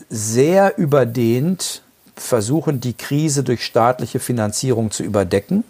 sehr 0.09 0.77
überdehnt 0.77 1.81
versuchen, 2.15 2.79
die 2.79 2.93
Krise 2.93 3.43
durch 3.43 3.65
staatliche 3.65 4.19
Finanzierung 4.19 4.91
zu 4.91 5.03
überdecken. 5.03 5.63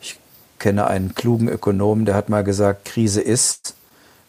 Ich 0.00 0.18
kenne 0.58 0.86
einen 0.86 1.14
klugen 1.14 1.48
Ökonomen, 1.48 2.04
der 2.04 2.14
hat 2.14 2.28
mal 2.28 2.44
gesagt, 2.44 2.84
Krise 2.84 3.20
ist, 3.20 3.74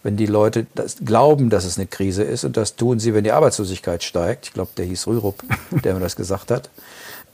wenn 0.04 0.18
die 0.18 0.26
Leute 0.26 0.68
das 0.76 0.98
glauben, 1.04 1.50
dass 1.50 1.66
es 1.66 1.78
eine 1.78 1.88
Krise 1.88 2.24
ist, 2.24 2.44
und 2.44 2.58
das 2.58 2.76
tun 2.76 3.00
sie, 3.00 3.14
wenn 3.14 3.24
die 3.24 3.32
Arbeitslosigkeit 3.32 4.04
steigt. 4.04 4.48
Ich 4.48 4.54
glaube, 4.54 4.72
der 4.78 4.86
hieß 4.86 5.08
Rürup, 5.08 5.44
der 5.84 5.94
mir 5.94 6.00
das 6.00 6.16
gesagt 6.16 6.52
hat. 6.52 6.70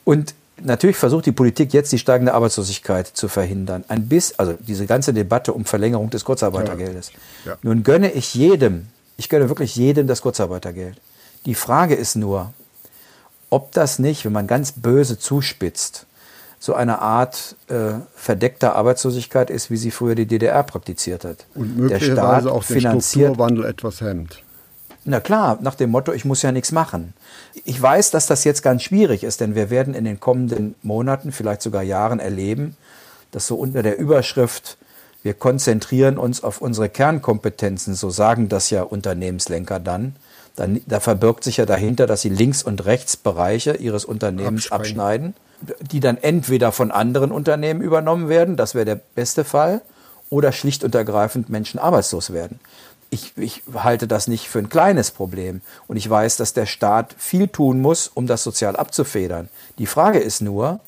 Und 0.04 0.34
natürlich 0.62 0.98
versucht 0.98 1.26
die 1.26 1.32
Politik 1.32 1.74
jetzt 1.74 1.92
die 1.92 2.00
steigende 2.00 2.34
Arbeitslosigkeit 2.34 3.08
zu 3.08 3.28
verhindern. 3.28 3.84
Ein 3.88 4.08
bisschen, 4.08 4.40
also 4.40 4.56
diese 4.60 4.86
ganze 4.86 5.14
Debatte 5.14 5.54
um 5.54 5.66
Verlängerung 5.66 6.10
des 6.10 6.26
Kurzarbeitergeldes. 6.26 7.12
Ja. 7.46 7.52
Ja. 7.52 7.58
Nun 7.62 7.84
gönne 7.84 8.12
ich 8.12 8.34
jedem, 8.34 8.88
ich 9.18 9.30
gönne 9.30 9.50
wirklich 9.50 9.76
jedem 9.76 10.08
das 10.08 10.22
Kurzarbeitergeld. 10.22 10.98
Die 11.46 11.56
Frage 11.56 11.96
ist 11.96 12.16
nur, 12.16 12.54
ob 13.50 13.72
das 13.72 14.00
nicht, 14.00 14.26
wenn 14.26 14.32
man 14.32 14.48
ganz 14.48 14.72
böse 14.72 15.20
zuspitzt, 15.20 16.06
so 16.64 16.76
eine 16.76 17.02
Art 17.02 17.58
äh, 17.68 17.96
verdeckter 18.16 18.74
Arbeitslosigkeit 18.78 19.50
ist, 19.50 19.70
wie 19.70 19.76
sie 19.76 19.92
früher 19.92 20.16
die 20.16 20.26
DDR 20.26 20.64
praktiziert 20.64 21.26
hat. 21.26 21.46
Und 21.56 21.76
möglicherweise 21.76 22.16
der 22.16 22.22
Staat 22.22 22.48
auch 22.48 22.64
den 22.64 22.78
finanziert, 22.78 23.26
Strukturwandel 23.34 23.66
etwas 23.66 24.00
hemmt. 24.00 24.42
Na 25.04 25.20
klar, 25.20 25.58
nach 25.60 25.76
dem 25.76 25.92
Motto, 25.92 26.14
ich 26.14 26.24
muss 26.24 26.42
ja 26.42 26.54
nichts 26.54 26.72
machen. 26.72 27.16
Ich 27.66 27.82
weiß, 27.82 28.12
dass 28.12 28.28
das 28.28 28.46
jetzt 28.46 28.62
ganz 28.62 28.84
schwierig 28.84 29.26
ist, 29.26 29.42
denn 29.42 29.56
wir 29.56 29.70
werden 29.72 29.94
in 29.94 30.06
den 30.06 30.22
kommenden 30.22 30.76
Monaten, 30.84 31.34
vielleicht 31.34 31.62
sogar 31.62 31.84
Jahren 31.84 32.22
erleben, 32.22 32.78
dass 33.32 33.46
so 33.46 33.56
unter 33.56 33.84
der 33.84 34.00
Überschrift, 34.00 34.78
wir 35.22 35.34
konzentrieren 35.34 36.18
uns 36.18 36.46
auf 36.46 36.62
unsere 36.62 36.88
Kernkompetenzen, 36.88 37.94
so 37.94 38.10
sagen 38.10 38.48
das 38.48 38.70
ja 38.70 38.84
Unternehmenslenker 38.84 39.82
dann, 39.82 40.16
dann 40.56 40.80
da 40.88 41.02
verbirgt 41.02 41.44
sich 41.44 41.58
ja 41.58 41.66
dahinter, 41.66 42.08
dass 42.08 42.22
sie 42.22 42.30
links 42.30 42.64
und 42.64 42.86
rechts 42.86 43.18
Bereiche 43.18 43.74
ihres 43.74 44.06
Unternehmens 44.06 44.72
abschneiden 44.72 45.34
die 45.82 46.00
dann 46.00 46.18
entweder 46.18 46.72
von 46.72 46.92
anderen 46.92 47.32
Unternehmen 47.32 47.82
übernommen 47.82 48.30
werden, 48.30 48.58
das 48.58 48.76
wäre 48.76 48.86
der 48.86 49.00
beste 49.16 49.44
Fall, 49.44 49.82
oder 50.30 50.52
schlicht 50.52 50.84
und 50.84 50.96
ergreifend 50.96 51.50
Menschen 51.50 51.80
arbeitslos 51.80 52.34
werden. 52.34 52.60
Ich, 53.12 53.38
ich, 53.38 53.62
halte 53.76 54.08
das 54.08 54.28
nicht 54.28 54.50
für 54.50 54.60
ein 54.60 54.70
kleines 54.70 55.12
Problem. 55.12 55.62
Und 55.88 55.98
ich 55.98 56.10
weiß, 56.10 56.38
dass 56.38 56.54
der 56.54 56.66
Staat 56.66 57.14
viel 57.20 57.48
tun 57.48 57.80
muss, 57.80 58.08
um 58.12 58.26
das 58.26 58.44
sozial 58.44 58.76
abzufedern. 58.76 59.50
Die 59.78 59.86
Frage 59.86 60.18
ist 60.18 60.42
nur, 60.42 60.80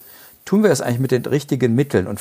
tun 0.43 0.63
wir 0.63 0.69
das 0.69 0.81
eigentlich 0.81 0.99
mit 0.99 1.11
den 1.11 1.25
richtigen 1.25 1.75
Mitteln? 1.75 2.07
Und 2.07 2.19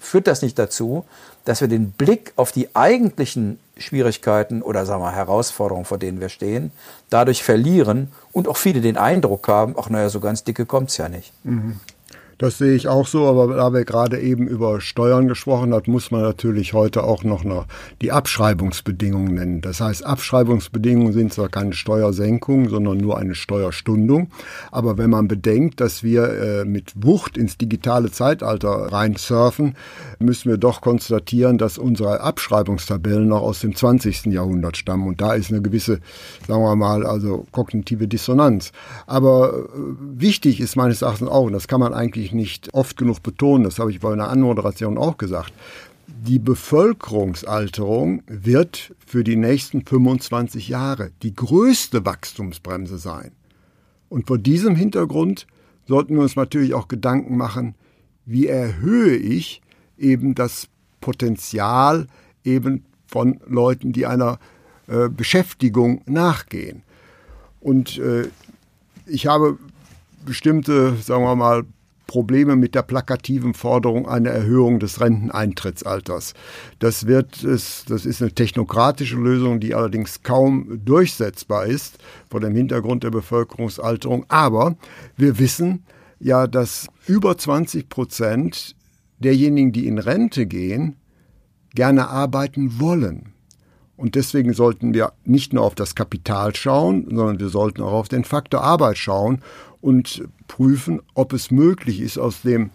führt 0.00 0.26
das 0.26 0.42
nicht 0.42 0.58
dazu, 0.58 1.04
dass 1.46 1.62
wir 1.62 1.68
den 1.68 1.92
Blick 1.92 2.32
auf 2.36 2.52
die 2.52 2.74
eigentlichen 2.74 3.58
Schwierigkeiten 3.78 4.62
oder 4.62 4.84
sagen 4.84 5.02
wir 5.02 5.12
Herausforderungen, 5.12 5.86
vor 5.86 5.96
denen 5.96 6.20
wir 6.20 6.28
stehen, 6.28 6.72
dadurch 7.08 7.42
verlieren 7.42 8.08
und 8.32 8.48
auch 8.48 8.56
viele 8.56 8.80
den 8.80 8.96
Eindruck 8.96 9.48
haben, 9.48 9.74
ach 9.78 9.88
naja, 9.88 10.08
so 10.08 10.20
ganz 10.20 10.44
dicke 10.44 10.66
kommt 10.66 10.90
es 10.90 10.96
ja 10.96 11.08
nicht. 11.08 11.32
Mhm. 11.44 11.80
Das 12.38 12.58
sehe 12.58 12.74
ich 12.74 12.86
auch 12.86 13.06
so, 13.06 13.26
aber 13.26 13.54
da 13.54 13.72
wir 13.72 13.84
gerade 13.86 14.20
eben 14.20 14.46
über 14.46 14.82
Steuern 14.82 15.26
gesprochen 15.26 15.72
haben, 15.72 15.90
muss 15.90 16.10
man 16.10 16.20
natürlich 16.20 16.74
heute 16.74 17.04
auch 17.04 17.24
noch 17.24 17.44
die 18.02 18.12
Abschreibungsbedingungen 18.12 19.34
nennen. 19.34 19.60
Das 19.62 19.80
heißt, 19.80 20.04
Abschreibungsbedingungen 20.04 21.14
sind 21.14 21.32
zwar 21.32 21.48
keine 21.48 21.72
Steuersenkung, 21.72 22.68
sondern 22.68 22.98
nur 22.98 23.16
eine 23.16 23.34
Steuerstundung. 23.34 24.28
Aber 24.70 24.98
wenn 24.98 25.08
man 25.08 25.28
bedenkt, 25.28 25.80
dass 25.80 26.02
wir 26.02 26.28
äh, 26.28 26.64
mit 26.66 26.92
Wucht 26.96 27.38
ins 27.38 27.56
digitale 27.56 28.10
Zeitalter 28.10 28.92
reinsurfen, 28.92 29.74
müssen 30.18 30.50
wir 30.50 30.58
doch 30.58 30.82
konstatieren, 30.82 31.56
dass 31.56 31.78
unsere 31.78 32.20
Abschreibungstabellen 32.20 33.28
noch 33.28 33.42
aus 33.42 33.60
dem 33.60 33.74
20. 33.74 34.26
Jahrhundert 34.26 34.76
stammen. 34.76 35.08
Und 35.08 35.22
da 35.22 35.32
ist 35.32 35.50
eine 35.50 35.62
gewisse, 35.62 36.00
sagen 36.46 36.62
wir 36.62 36.76
mal, 36.76 37.06
also 37.06 37.46
kognitive 37.52 38.08
Dissonanz. 38.08 38.72
Aber 39.06 39.54
äh, 39.54 39.78
wichtig 39.98 40.60
ist 40.60 40.76
meines 40.76 41.00
Erachtens 41.00 41.28
auch, 41.28 41.44
und 41.44 41.54
das 41.54 41.66
kann 41.66 41.80
man 41.80 41.94
eigentlich 41.94 42.25
ich 42.26 42.32
nicht 42.32 42.74
oft 42.74 42.96
genug 42.96 43.22
betonen, 43.22 43.64
das 43.64 43.78
habe 43.78 43.90
ich 43.90 44.00
bei 44.00 44.12
einer 44.12 44.28
Anmoderation 44.28 44.98
auch 44.98 45.16
gesagt, 45.16 45.52
die 46.06 46.38
Bevölkerungsalterung 46.38 48.22
wird 48.26 48.94
für 49.04 49.24
die 49.24 49.36
nächsten 49.36 49.84
25 49.84 50.68
Jahre 50.68 51.10
die 51.22 51.34
größte 51.34 52.04
Wachstumsbremse 52.04 52.98
sein. 52.98 53.32
Und 54.08 54.26
vor 54.26 54.38
diesem 54.38 54.76
Hintergrund 54.76 55.46
sollten 55.86 56.14
wir 56.14 56.22
uns 56.22 56.36
natürlich 56.36 56.74
auch 56.74 56.88
Gedanken 56.88 57.36
machen, 57.36 57.74
wie 58.24 58.46
erhöhe 58.46 59.16
ich 59.16 59.62
eben 59.98 60.34
das 60.34 60.68
Potenzial 61.00 62.06
eben 62.44 62.84
von 63.06 63.40
Leuten, 63.46 63.92
die 63.92 64.06
einer 64.06 64.38
äh, 64.88 65.08
Beschäftigung 65.08 66.02
nachgehen. 66.06 66.82
Und 67.60 67.98
äh, 67.98 68.28
ich 69.06 69.26
habe 69.26 69.58
bestimmte, 70.24 70.96
sagen 70.96 71.24
wir 71.24 71.36
mal, 71.36 71.64
Probleme 72.06 72.56
mit 72.56 72.74
der 72.74 72.82
plakativen 72.82 73.54
Forderung 73.54 74.08
einer 74.08 74.30
Erhöhung 74.30 74.78
des 74.78 75.00
Renteneintrittsalters. 75.00 76.34
Das 76.78 77.06
wird 77.06 77.42
es, 77.42 77.84
das 77.86 78.06
ist 78.06 78.22
eine 78.22 78.32
technokratische 78.32 79.16
Lösung, 79.16 79.60
die 79.60 79.74
allerdings 79.74 80.22
kaum 80.22 80.80
durchsetzbar 80.84 81.66
ist 81.66 81.98
vor 82.30 82.40
dem 82.40 82.54
Hintergrund 82.54 83.02
der 83.02 83.10
Bevölkerungsalterung. 83.10 84.24
Aber 84.28 84.76
wir 85.16 85.38
wissen 85.38 85.84
ja, 86.18 86.46
dass 86.46 86.86
über 87.06 87.36
20 87.36 87.88
Prozent 87.88 88.76
derjenigen, 89.18 89.72
die 89.72 89.86
in 89.86 89.98
Rente 89.98 90.46
gehen, 90.46 90.96
gerne 91.74 92.08
arbeiten 92.08 92.80
wollen. 92.80 93.35
Und 93.96 94.14
deswegen 94.14 94.52
sollten 94.52 94.92
wir 94.92 95.12
nicht 95.24 95.52
nur 95.52 95.64
auf 95.64 95.74
das 95.74 95.94
Kapital 95.94 96.54
schauen, 96.54 97.06
sondern 97.08 97.40
wir 97.40 97.48
sollten 97.48 97.82
auch 97.82 97.92
auf 97.92 98.08
den 98.08 98.24
Faktor 98.24 98.62
Arbeit 98.62 98.98
schauen 98.98 99.42
und 99.80 100.24
prüfen, 100.48 101.00
ob 101.14 101.32
es 101.32 101.50
möglich 101.50 102.00
ist, 102.00 102.18
aus 102.18 102.42
dem 102.42 102.70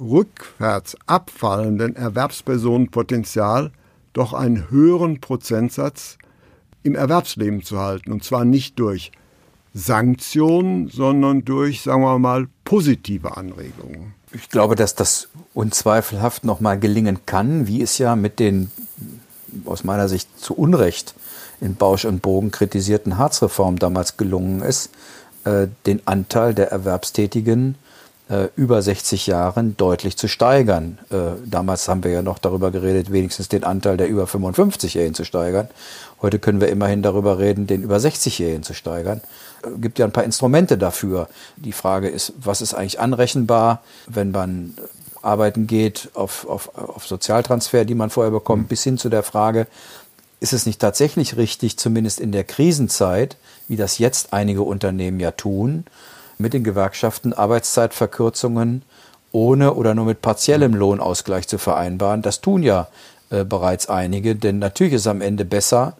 rückwärts 0.00 0.96
abfallenden 1.06 1.94
Erwerbspersonenpotenzial 1.94 3.70
doch 4.12 4.32
einen 4.32 4.70
höheren 4.70 5.20
Prozentsatz 5.20 6.18
im 6.82 6.94
Erwerbsleben 6.94 7.62
zu 7.62 7.78
halten. 7.78 8.12
Und 8.12 8.24
zwar 8.24 8.44
nicht 8.44 8.78
durch 8.78 9.12
Sanktionen, 9.74 10.88
sondern 10.88 11.44
durch, 11.44 11.82
sagen 11.82 12.02
wir 12.02 12.18
mal, 12.18 12.48
positive 12.64 13.36
Anregungen. 13.36 14.14
Ich 14.32 14.48
glaube, 14.48 14.74
dass 14.74 14.94
das 14.94 15.28
unzweifelhaft 15.54 16.44
nochmal 16.44 16.78
gelingen 16.78 17.20
kann, 17.26 17.66
wie 17.66 17.82
es 17.82 17.98
ja 17.98 18.16
mit 18.16 18.38
den 18.38 18.70
aus 19.66 19.84
meiner 19.84 20.08
Sicht 20.08 20.28
zu 20.40 20.54
Unrecht 20.54 21.14
in 21.60 21.76
Bausch 21.76 22.04
und 22.04 22.22
Bogen 22.22 22.50
kritisierten 22.50 23.18
Harzreform 23.18 23.78
damals 23.78 24.16
gelungen 24.16 24.62
ist, 24.62 24.90
äh, 25.44 25.68
den 25.86 26.06
Anteil 26.06 26.54
der 26.54 26.70
Erwerbstätigen 26.72 27.76
äh, 28.28 28.48
über 28.56 28.80
60 28.80 29.26
Jahren 29.26 29.76
deutlich 29.76 30.16
zu 30.16 30.26
steigern. 30.28 30.98
Äh, 31.10 31.38
damals 31.44 31.88
haben 31.88 32.02
wir 32.04 32.10
ja 32.10 32.22
noch 32.22 32.38
darüber 32.38 32.70
geredet, 32.70 33.12
wenigstens 33.12 33.48
den 33.48 33.64
Anteil 33.64 33.96
der 33.96 34.08
über 34.08 34.24
55-Jährigen 34.24 35.14
zu 35.14 35.24
steigern. 35.24 35.68
Heute 36.20 36.38
können 36.38 36.60
wir 36.60 36.68
immerhin 36.68 37.02
darüber 37.02 37.38
reden, 37.38 37.66
den 37.66 37.82
über 37.82 37.96
60-Jährigen 37.96 38.62
zu 38.62 38.74
steigern. 38.74 39.20
Es 39.62 39.80
gibt 39.80 39.98
ja 39.98 40.06
ein 40.06 40.12
paar 40.12 40.24
Instrumente 40.24 40.78
dafür. 40.78 41.28
Die 41.56 41.72
Frage 41.72 42.08
ist, 42.08 42.32
was 42.38 42.60
ist 42.60 42.74
eigentlich 42.74 43.00
anrechenbar, 43.00 43.82
wenn 44.06 44.30
man 44.30 44.74
arbeiten 45.22 45.66
geht, 45.66 46.10
auf, 46.14 46.46
auf, 46.48 46.76
auf 46.76 47.06
Sozialtransfer, 47.06 47.84
die 47.84 47.94
man 47.94 48.10
vorher 48.10 48.32
bekommt, 48.32 48.64
mhm. 48.64 48.68
bis 48.68 48.84
hin 48.84 48.98
zu 48.98 49.08
der 49.08 49.22
Frage, 49.22 49.66
ist 50.40 50.52
es 50.52 50.66
nicht 50.66 50.80
tatsächlich 50.80 51.36
richtig, 51.36 51.78
zumindest 51.78 52.20
in 52.20 52.32
der 52.32 52.44
Krisenzeit, 52.44 53.36
wie 53.68 53.76
das 53.76 53.98
jetzt 53.98 54.32
einige 54.32 54.62
Unternehmen 54.62 55.20
ja 55.20 55.30
tun, 55.30 55.84
mit 56.38 56.52
den 56.52 56.64
Gewerkschaften 56.64 57.32
Arbeitszeitverkürzungen 57.32 58.82
ohne 59.30 59.74
oder 59.74 59.94
nur 59.94 60.04
mit 60.04 60.20
partiellem 60.20 60.74
Lohnausgleich 60.74 61.48
zu 61.48 61.58
vereinbaren. 61.58 62.22
Das 62.22 62.40
tun 62.40 62.62
ja 62.62 62.88
äh, 63.30 63.44
bereits 63.44 63.88
einige, 63.88 64.36
denn 64.36 64.58
natürlich 64.58 64.94
ist 64.94 65.06
am 65.06 65.20
Ende 65.20 65.44
besser, 65.44 65.96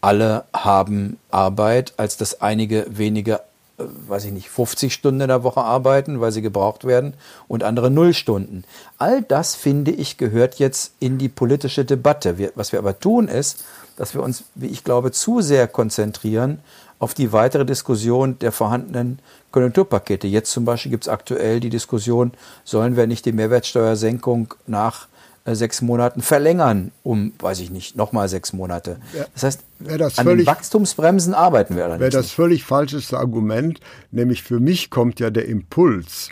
alle 0.00 0.44
haben 0.52 1.18
Arbeit, 1.30 1.92
als 1.96 2.16
dass 2.16 2.40
einige 2.40 2.86
wenige 2.88 3.40
weiß 3.78 4.26
ich 4.26 4.32
nicht, 4.32 4.50
50 4.50 4.92
Stunden 4.92 5.22
in 5.22 5.28
der 5.28 5.42
Woche 5.42 5.60
arbeiten, 5.60 6.20
weil 6.20 6.32
sie 6.32 6.42
gebraucht 6.42 6.84
werden 6.84 7.14
und 7.48 7.62
andere 7.62 7.90
null 7.90 8.14
Stunden. 8.14 8.64
All 8.98 9.22
das, 9.22 9.54
finde 9.54 9.90
ich, 9.90 10.18
gehört 10.18 10.58
jetzt 10.58 10.94
in 11.00 11.18
die 11.18 11.28
politische 11.28 11.84
Debatte. 11.84 12.38
Wir, 12.38 12.52
was 12.54 12.72
wir 12.72 12.78
aber 12.78 12.98
tun, 12.98 13.28
ist, 13.28 13.64
dass 13.96 14.14
wir 14.14 14.22
uns, 14.22 14.44
wie 14.54 14.66
ich 14.66 14.84
glaube, 14.84 15.12
zu 15.12 15.40
sehr 15.40 15.68
konzentrieren 15.68 16.60
auf 16.98 17.14
die 17.14 17.32
weitere 17.32 17.64
Diskussion 17.64 18.38
der 18.38 18.52
vorhandenen 18.52 19.18
Konjunkturpakete. 19.50 20.28
Jetzt 20.28 20.52
zum 20.52 20.64
Beispiel 20.64 20.90
gibt 20.90 21.04
es 21.04 21.08
aktuell 21.08 21.58
die 21.60 21.70
Diskussion, 21.70 22.32
sollen 22.64 22.96
wir 22.96 23.06
nicht 23.06 23.24
die 23.26 23.32
Mehrwertsteuersenkung 23.32 24.54
nach 24.66 25.06
äh, 25.06 25.11
sechs 25.46 25.82
Monaten 25.82 26.22
verlängern 26.22 26.92
um, 27.02 27.32
weiß 27.38 27.60
ich 27.60 27.70
nicht, 27.70 27.96
nochmal 27.96 28.28
sechs 28.28 28.52
Monate. 28.52 28.98
Das 29.34 29.42
heißt, 29.42 29.60
das 29.80 30.18
an 30.18 30.24
völlig, 30.24 30.46
den 30.46 30.54
Wachstumsbremsen 30.54 31.34
arbeiten 31.34 31.76
wir 31.76 31.84
allerdings 31.84 32.00
Wäre 32.00 32.10
das 32.10 32.26
nicht. 32.26 32.34
völlig 32.34 32.64
falsches 32.64 33.12
Argument, 33.12 33.80
nämlich 34.10 34.42
für 34.42 34.60
mich 34.60 34.90
kommt 34.90 35.18
ja 35.20 35.30
der 35.30 35.46
Impuls 35.46 36.30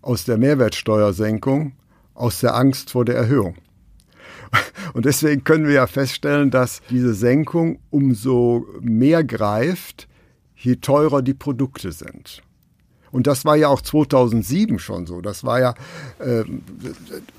aus 0.00 0.24
der 0.24 0.38
Mehrwertsteuersenkung, 0.38 1.72
aus 2.14 2.40
der 2.40 2.54
Angst 2.54 2.90
vor 2.90 3.04
der 3.04 3.16
Erhöhung. 3.16 3.56
Und 4.94 5.04
deswegen 5.04 5.44
können 5.44 5.66
wir 5.66 5.74
ja 5.74 5.86
feststellen, 5.86 6.50
dass 6.50 6.80
diese 6.88 7.12
Senkung 7.12 7.80
umso 7.90 8.66
mehr 8.80 9.24
greift, 9.24 10.08
je 10.54 10.76
teurer 10.76 11.20
die 11.20 11.34
Produkte 11.34 11.92
sind. 11.92 12.42
Und 13.12 13.26
das 13.26 13.44
war 13.44 13.56
ja 13.56 13.68
auch 13.68 13.80
2007 13.80 14.78
schon 14.78 15.06
so. 15.06 15.20
Das 15.20 15.44
war 15.44 15.60
ja 15.60 15.74
äh, 16.18 16.44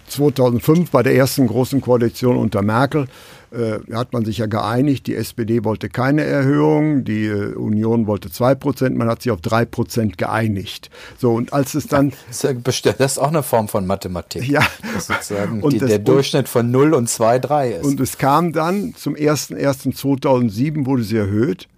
2005 0.07 0.91
bei 0.91 1.03
der 1.03 1.15
ersten 1.15 1.47
großen 1.47 1.81
Koalition 1.81 2.37
unter 2.37 2.61
Merkel. 2.61 3.07
Äh, 3.49 3.79
hat 3.93 4.11
man 4.11 4.25
sich 4.25 4.39
ja 4.39 4.45
geeinigt, 4.45 5.07
die 5.07 5.15
SPD 5.15 5.63
wollte 5.63 5.87
keine 5.87 6.23
Erhöhung, 6.23 7.05
die 7.05 7.27
äh, 7.27 7.53
Union 7.53 8.05
wollte 8.05 8.27
2%, 8.27 8.89
man 8.89 9.07
hat 9.07 9.21
sich 9.21 9.31
auf 9.31 9.39
3% 9.39 10.17
geeinigt. 10.17 10.89
So, 11.17 11.33
und 11.33 11.53
als 11.53 11.73
es 11.73 11.87
dann. 11.87 12.11
Das 12.27 12.43
ist 12.43 13.17
auch 13.19 13.29
eine 13.29 13.43
Form 13.43 13.69
von 13.69 13.87
Mathematik. 13.87 14.49
Ja. 14.49 14.61
Sozusagen 14.99 15.63
und 15.63 15.71
die, 15.71 15.77
das, 15.77 15.89
der 15.89 15.99
Durchschnitt 15.99 16.49
von 16.49 16.71
0 16.71 16.93
und 16.93 17.09
2, 17.09 17.39
3 17.39 17.71
ist. 17.71 17.85
Und 17.85 18.01
es 18.01 18.17
kam 18.17 18.51
dann 18.51 18.93
zum 18.95 19.15
01.01.2007 19.15 20.85
wurde 20.85 21.03
sie 21.03 21.17
erhöht 21.17 21.69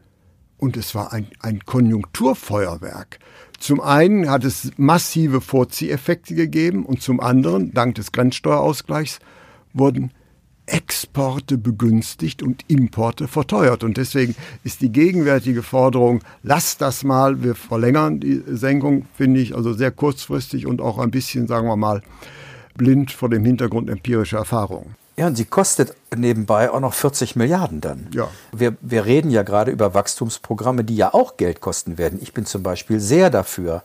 und 0.58 0.76
es 0.76 0.96
war 0.96 1.14
ein, 1.14 1.28
ein 1.40 1.66
Konjunkturfeuerwerk. 1.66 3.20
Zum 3.60 3.82
einen 3.82 4.30
hat 4.30 4.46
es 4.46 4.72
massive 4.78 5.42
Vorzieheffekte 5.42 6.34
gegeben 6.34 6.86
und 6.86 7.02
zum 7.02 7.20
anderen, 7.20 7.74
dank 7.74 7.96
des 7.96 8.12
Grenzsteuerausgleichs, 8.12 9.20
wurden 9.74 10.12
Exporte 10.66 11.58
begünstigt 11.58 12.44
und 12.44 12.64
Importe 12.68 13.28
verteuert. 13.28 13.84
Und 13.84 13.98
deswegen 13.98 14.36
ist 14.64 14.82
die 14.82 14.92
gegenwärtige 14.92 15.64
Forderung, 15.64 16.22
lasst 16.44 16.82
das 16.82 17.04
mal, 17.04 17.44
wir 17.44 17.56
verlängern 17.56 18.20
die 18.20 18.42
Senkung, 18.48 19.06
finde 19.14 19.42
ich 19.42 19.56
also 19.56 19.74
sehr 19.74 19.92
kurzfristig 19.92 20.66
und 20.66 20.80
auch 20.80 20.98
ein 20.98 21.12
bisschen, 21.12 21.48
sagen 21.48 21.68
wir 21.68 21.76
mal, 21.76 22.02
blind 22.76 23.12
vor 23.12 23.30
dem 23.30 23.44
Hintergrund 23.44 23.90
empirischer 23.90 24.38
Erfahrungen. 24.38 24.96
Ja, 25.20 25.28
und 25.28 25.36
sie 25.36 25.44
kostet 25.44 25.96
nebenbei 26.16 26.72
auch 26.72 26.80
noch 26.80 26.94
40 26.94 27.36
Milliarden 27.36 27.82
dann. 27.82 28.08
Ja. 28.14 28.30
Wir, 28.54 28.78
wir 28.80 29.04
reden 29.04 29.32
ja 29.32 29.44
gerade 29.44 29.70
über 29.70 29.94
Wachstumsprogramme, 29.94 30.86
die 30.86 30.96
ja 30.96 31.14
auch 31.14 31.36
Geld 31.36 31.60
kosten 31.60 31.98
werden. 31.98 32.20
Ich 32.22 32.34
bin 32.34 32.46
zum 32.46 32.64
Beispiel 32.64 33.02
sehr 33.02 33.30
dafür, 33.30 33.84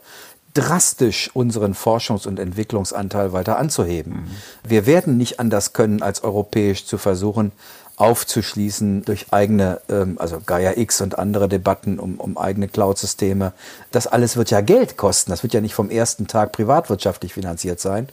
drastisch 0.54 1.32
unseren 1.34 1.74
Forschungs- 1.74 2.28
und 2.28 2.38
Entwicklungsanteil 2.38 3.32
weiter 3.32 3.58
anzuheben. 3.58 4.12
Mhm. 4.12 4.30
Wir 4.62 4.86
werden 4.86 5.16
nicht 5.16 5.40
anders 5.40 5.72
können, 5.72 6.02
als 6.02 6.22
europäisch 6.22 6.86
zu 6.86 6.98
versuchen, 6.98 7.50
aufzuschließen 7.96 9.04
durch 9.04 9.32
eigene, 9.32 9.80
ähm, 9.88 10.14
also 10.20 10.40
Gaia 10.46 10.76
X 10.76 11.00
und 11.00 11.18
andere 11.18 11.48
Debatten 11.48 11.98
um, 11.98 12.14
um 12.20 12.38
eigene 12.38 12.68
Cloud-Systeme. 12.68 13.54
Das 13.90 14.06
alles 14.06 14.36
wird 14.36 14.52
ja 14.52 14.60
Geld 14.60 14.96
kosten. 14.96 15.32
Das 15.32 15.42
wird 15.42 15.52
ja 15.52 15.60
nicht 15.60 15.74
vom 15.74 15.90
ersten 15.90 16.28
Tag 16.28 16.52
privatwirtschaftlich 16.52 17.34
finanziert 17.34 17.80
sein. 17.80 18.08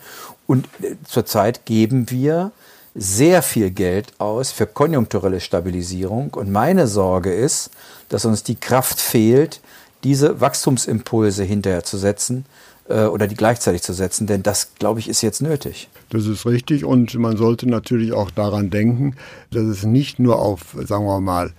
Und 0.47 0.65
äh, 0.81 0.95
zurzeit 1.07 1.67
geben 1.67 2.09
wir 2.09 2.51
sehr 2.93 3.41
viel 3.41 3.71
Geld 3.71 4.13
aus 4.19 4.51
für 4.51 4.67
konjunkturelle 4.67 5.39
Stabilisierung. 5.39 6.33
Und 6.33 6.51
meine 6.51 6.87
Sorge 6.87 7.33
ist, 7.33 7.71
dass 8.09 8.25
uns 8.25 8.43
die 8.43 8.55
Kraft 8.55 8.99
fehlt, 8.99 9.61
diese 10.03 10.41
Wachstumsimpulse 10.41 11.43
hinterher 11.43 11.83
zu 11.83 11.97
setzen 11.97 12.45
äh, 12.89 13.03
oder 13.03 13.27
die 13.27 13.35
gleichzeitig 13.35 13.81
zu 13.81 13.93
setzen. 13.93 14.27
Denn 14.27 14.43
das, 14.43 14.75
glaube 14.75 14.99
ich, 14.99 15.07
ist 15.07 15.21
jetzt 15.21 15.41
nötig. 15.41 15.89
Das 16.09 16.25
ist 16.25 16.45
richtig. 16.45 16.83
Und 16.83 17.13
man 17.15 17.37
sollte 17.37 17.69
natürlich 17.69 18.13
auch 18.13 18.31
daran 18.31 18.69
denken, 18.69 19.15
dass 19.51 19.63
es 19.63 19.83
nicht 19.83 20.19
nur 20.19 20.39
auf, 20.39 20.75
sagen 20.85 21.05
wir 21.05 21.21
mal, 21.21 21.53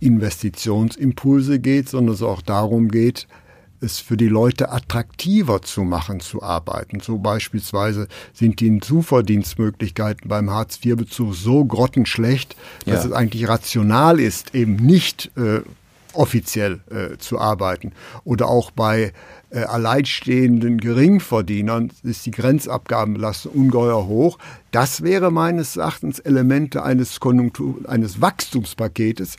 Investitionsimpulse 0.00 1.58
geht, 1.58 1.88
sondern 1.88 2.14
es 2.14 2.22
auch 2.22 2.42
darum 2.42 2.90
geht, 2.90 3.26
es 3.80 3.98
für 3.98 4.16
die 4.16 4.28
Leute 4.28 4.70
attraktiver 4.70 5.62
zu 5.62 5.82
machen, 5.82 6.20
zu 6.20 6.42
arbeiten. 6.42 7.00
So 7.00 7.18
beispielsweise 7.18 8.08
sind 8.32 8.60
die 8.60 8.80
Zuverdienstmöglichkeiten 8.80 10.28
beim 10.28 10.50
Hartz-IV-Bezug 10.50 11.34
so 11.34 11.64
grottenschlecht, 11.64 12.56
dass 12.84 13.04
ja. 13.04 13.10
es 13.10 13.12
eigentlich 13.12 13.48
rational 13.48 14.20
ist, 14.20 14.54
eben 14.54 14.76
nicht 14.76 15.30
äh, 15.36 15.60
offiziell 16.12 16.80
äh, 16.90 17.18
zu 17.18 17.38
arbeiten. 17.38 17.92
Oder 18.24 18.48
auch 18.48 18.70
bei 18.70 19.12
äh, 19.50 19.60
alleinstehenden 19.60 20.78
Geringverdienern 20.78 21.92
ist 22.02 22.26
die 22.26 22.30
Grenzabgabenbelastung 22.30 23.52
ungeheuer 23.52 24.06
hoch. 24.06 24.38
Das 24.72 25.02
wäre 25.02 25.30
meines 25.30 25.76
Erachtens 25.76 26.18
Elemente 26.18 26.82
eines 26.82 27.20
Konjunktur, 27.20 27.76
eines 27.86 28.20
Wachstumspaketes, 28.20 29.36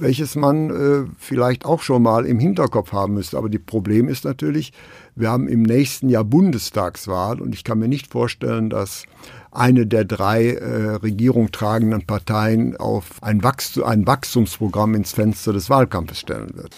welches 0.00 0.34
man 0.34 0.70
äh, 0.70 1.10
vielleicht 1.18 1.64
auch 1.64 1.82
schon 1.82 2.02
mal 2.02 2.26
im 2.26 2.38
Hinterkopf 2.38 2.92
haben 2.92 3.14
müsste. 3.14 3.38
Aber 3.38 3.48
das 3.48 3.60
Problem 3.64 4.08
ist 4.08 4.24
natürlich, 4.24 4.72
wir 5.14 5.30
haben 5.30 5.48
im 5.48 5.62
nächsten 5.62 6.08
Jahr 6.08 6.24
Bundestagswahl 6.24 7.40
und 7.40 7.54
ich 7.54 7.64
kann 7.64 7.78
mir 7.78 7.88
nicht 7.88 8.08
vorstellen, 8.08 8.70
dass 8.70 9.04
eine 9.52 9.86
der 9.86 10.04
drei 10.04 10.52
äh, 10.52 10.94
Regierung 10.96 11.50
tragenden 11.50 12.06
Parteien 12.06 12.76
auf 12.76 13.22
ein, 13.22 13.42
Wachstum, 13.42 13.84
ein 13.84 14.06
Wachstumsprogramm 14.06 14.94
ins 14.94 15.12
Fenster 15.12 15.52
des 15.52 15.68
Wahlkampfes 15.68 16.20
stellen 16.20 16.50
wird. 16.54 16.74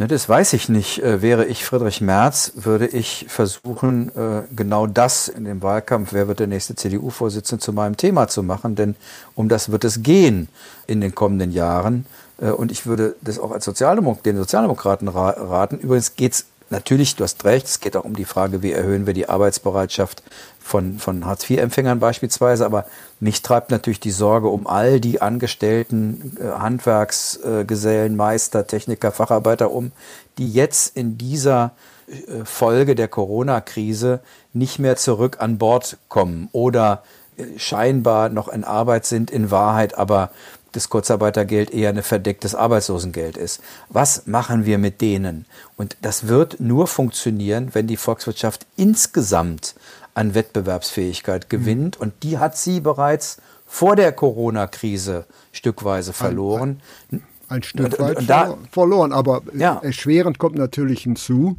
Ne, 0.00 0.08
das 0.08 0.30
weiß 0.30 0.54
ich 0.54 0.70
nicht. 0.70 1.02
Äh, 1.02 1.20
wäre 1.20 1.44
ich 1.44 1.66
Friedrich 1.66 2.00
Merz, 2.00 2.52
würde 2.54 2.86
ich 2.86 3.26
versuchen, 3.28 4.08
äh, 4.16 4.44
genau 4.56 4.86
das 4.86 5.28
in 5.28 5.44
dem 5.44 5.60
Wahlkampf, 5.60 6.14
wer 6.14 6.26
wird 6.26 6.40
der 6.40 6.46
nächste 6.46 6.74
CDU-Vorsitzende, 6.74 7.62
zu 7.62 7.74
meinem 7.74 7.98
Thema 7.98 8.26
zu 8.26 8.42
machen. 8.42 8.76
Denn 8.76 8.96
um 9.34 9.50
das 9.50 9.70
wird 9.70 9.84
es 9.84 10.02
gehen 10.02 10.48
in 10.86 11.02
den 11.02 11.14
kommenden 11.14 11.52
Jahren. 11.52 12.06
Äh, 12.40 12.48
und 12.48 12.72
ich 12.72 12.86
würde 12.86 13.14
das 13.20 13.38
auch 13.38 13.50
als 13.50 13.66
Sozialdemok 13.66 14.22
den 14.22 14.38
Sozialdemokraten 14.38 15.06
raten. 15.06 15.78
Übrigens 15.80 16.16
geht 16.16 16.32
es 16.32 16.46
natürlich, 16.70 17.16
du 17.16 17.24
hast 17.24 17.44
recht, 17.44 17.66
es 17.66 17.80
geht 17.80 17.96
auch 17.96 18.04
um 18.04 18.14
die 18.14 18.24
Frage, 18.24 18.62
wie 18.62 18.72
erhöhen 18.72 19.06
wir 19.06 19.14
die 19.14 19.28
Arbeitsbereitschaft 19.28 20.22
von, 20.58 20.98
von 20.98 21.26
Hartz-IV-Empfängern 21.26 21.98
beispielsweise, 21.98 22.64
aber 22.64 22.86
mich 23.18 23.42
treibt 23.42 23.70
natürlich 23.70 24.00
die 24.00 24.12
Sorge 24.12 24.48
um 24.48 24.66
all 24.66 25.00
die 25.00 25.20
Angestellten, 25.20 26.36
äh, 26.40 26.46
Handwerksgesellen, 26.58 28.16
Meister, 28.16 28.66
Techniker, 28.66 29.12
Facharbeiter 29.12 29.70
um, 29.72 29.92
die 30.38 30.50
jetzt 30.50 30.96
in 30.96 31.18
dieser 31.18 31.72
äh, 32.06 32.44
Folge 32.44 32.94
der 32.94 33.08
Corona-Krise 33.08 34.20
nicht 34.52 34.78
mehr 34.78 34.96
zurück 34.96 35.38
an 35.40 35.58
Bord 35.58 35.98
kommen 36.08 36.48
oder 36.52 37.02
äh, 37.36 37.58
scheinbar 37.58 38.28
noch 38.28 38.48
in 38.48 38.64
Arbeit 38.64 39.06
sind, 39.06 39.30
in 39.30 39.50
Wahrheit 39.50 39.98
aber 39.98 40.30
das 40.72 40.88
Kurzarbeitergeld 40.88 41.72
eher 41.72 41.90
ein 41.90 42.02
verdecktes 42.02 42.54
Arbeitslosengeld 42.54 43.36
ist. 43.36 43.60
Was 43.88 44.26
machen 44.26 44.64
wir 44.64 44.78
mit 44.78 45.00
denen? 45.00 45.46
Und 45.76 45.96
das 46.02 46.28
wird 46.28 46.60
nur 46.60 46.86
funktionieren, 46.86 47.70
wenn 47.72 47.86
die 47.86 47.96
Volkswirtschaft 47.96 48.66
insgesamt 48.76 49.74
an 50.14 50.34
Wettbewerbsfähigkeit 50.34 51.48
gewinnt. 51.48 51.98
Mhm. 51.98 52.02
Und 52.02 52.22
die 52.22 52.38
hat 52.38 52.56
sie 52.56 52.80
bereits 52.80 53.38
vor 53.66 53.96
der 53.96 54.12
Corona-Krise 54.12 55.26
stückweise 55.52 56.12
verloren. 56.12 56.80
Ein, 57.10 57.18
ein, 57.18 57.56
ein 57.56 57.62
Stück 57.62 57.98
weit 57.98 58.16
und, 58.16 58.16
und 58.18 58.30
da, 58.30 58.58
verloren, 58.70 59.12
aber 59.12 59.42
ja. 59.54 59.78
erschwerend 59.82 60.38
kommt 60.38 60.56
natürlich 60.56 61.02
hinzu, 61.02 61.56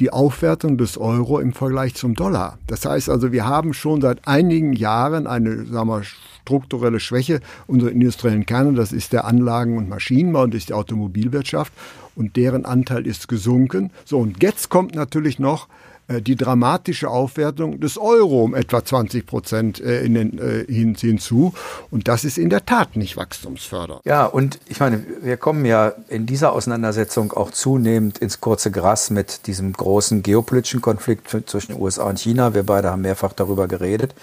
die 0.00 0.12
Aufwertung 0.12 0.78
des 0.78 0.98
Euro 0.98 1.38
im 1.38 1.52
Vergleich 1.52 1.94
zum 1.94 2.14
Dollar. 2.14 2.58
Das 2.66 2.84
heißt 2.84 3.08
also, 3.08 3.32
wir 3.32 3.46
haben 3.46 3.72
schon 3.72 4.00
seit 4.00 4.26
einigen 4.26 4.72
Jahren 4.72 5.26
eine 5.26 5.64
sagen 5.66 5.88
wir, 5.88 6.02
strukturelle 6.42 7.00
Schwäche 7.00 7.40
unserer 7.66 7.90
industriellen 7.90 8.46
Kerne. 8.46 8.74
Das 8.74 8.92
ist 8.92 9.12
der 9.12 9.24
Anlagen- 9.24 9.76
und 9.76 9.88
Maschinenbau 9.88 10.42
und 10.42 10.54
ist 10.54 10.68
die 10.68 10.74
Automobilwirtschaft. 10.74 11.72
Und 12.14 12.36
deren 12.36 12.64
Anteil 12.64 13.06
ist 13.06 13.28
gesunken. 13.28 13.90
So, 14.04 14.18
und 14.18 14.42
jetzt 14.42 14.70
kommt 14.70 14.94
natürlich 14.94 15.38
noch 15.38 15.68
die 16.08 16.36
dramatische 16.36 17.08
Aufwertung 17.08 17.80
des 17.80 17.98
Euro 17.98 18.44
um 18.44 18.54
etwa 18.54 18.84
20 18.84 19.26
Prozent 19.26 19.80
äh, 19.80 20.04
in 20.04 20.14
den, 20.14 20.38
äh, 20.38 20.64
hinzu. 20.66 21.52
Und 21.90 22.08
das 22.08 22.24
ist 22.24 22.38
in 22.38 22.50
der 22.50 22.64
Tat 22.64 22.96
nicht 22.96 23.16
wachstumsfördernd. 23.16 24.02
Ja, 24.04 24.26
und 24.26 24.60
ich 24.66 24.80
meine, 24.80 25.04
wir 25.22 25.36
kommen 25.36 25.64
ja 25.64 25.92
in 26.08 26.26
dieser 26.26 26.52
Auseinandersetzung 26.52 27.32
auch 27.32 27.50
zunehmend 27.50 28.18
ins 28.18 28.40
kurze 28.40 28.70
Gras 28.70 29.10
mit 29.10 29.46
diesem 29.46 29.72
großen 29.72 30.22
geopolitischen 30.22 30.80
Konflikt 30.80 31.28
zwischen 31.46 31.72
den 31.72 31.82
USA 31.82 32.04
und 32.04 32.18
China. 32.18 32.54
Wir 32.54 32.62
beide 32.62 32.90
haben 32.90 33.02
mehrfach 33.02 33.32
darüber 33.32 33.66
geredet. 33.66 34.14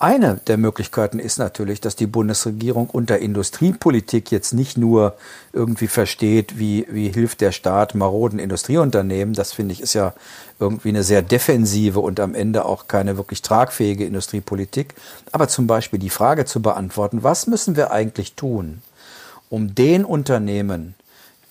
Eine 0.00 0.40
der 0.48 0.56
Möglichkeiten 0.56 1.20
ist 1.20 1.38
natürlich, 1.38 1.80
dass 1.80 1.94
die 1.94 2.08
Bundesregierung 2.08 2.90
unter 2.90 3.18
Industriepolitik 3.20 4.32
jetzt 4.32 4.52
nicht 4.52 4.76
nur 4.76 5.16
irgendwie 5.52 5.86
versteht, 5.86 6.58
wie, 6.58 6.86
wie 6.90 7.10
hilft 7.10 7.40
der 7.40 7.52
Staat 7.52 7.94
maroden 7.94 8.40
Industrieunternehmen. 8.40 9.34
Das 9.34 9.52
finde 9.52 9.72
ich 9.72 9.80
ist 9.80 9.94
ja 9.94 10.12
irgendwie 10.58 10.88
eine 10.88 11.04
sehr 11.04 11.22
defensive 11.22 12.00
und 12.00 12.18
am 12.18 12.34
Ende 12.34 12.64
auch 12.64 12.88
keine 12.88 13.16
wirklich 13.16 13.40
tragfähige 13.42 14.04
Industriepolitik. 14.04 14.94
Aber 15.30 15.46
zum 15.46 15.68
Beispiel 15.68 16.00
die 16.00 16.10
Frage 16.10 16.44
zu 16.44 16.60
beantworten, 16.60 17.22
was 17.22 17.46
müssen 17.46 17.76
wir 17.76 17.92
eigentlich 17.92 18.34
tun, 18.34 18.82
um 19.48 19.76
den 19.76 20.04
Unternehmen, 20.04 20.96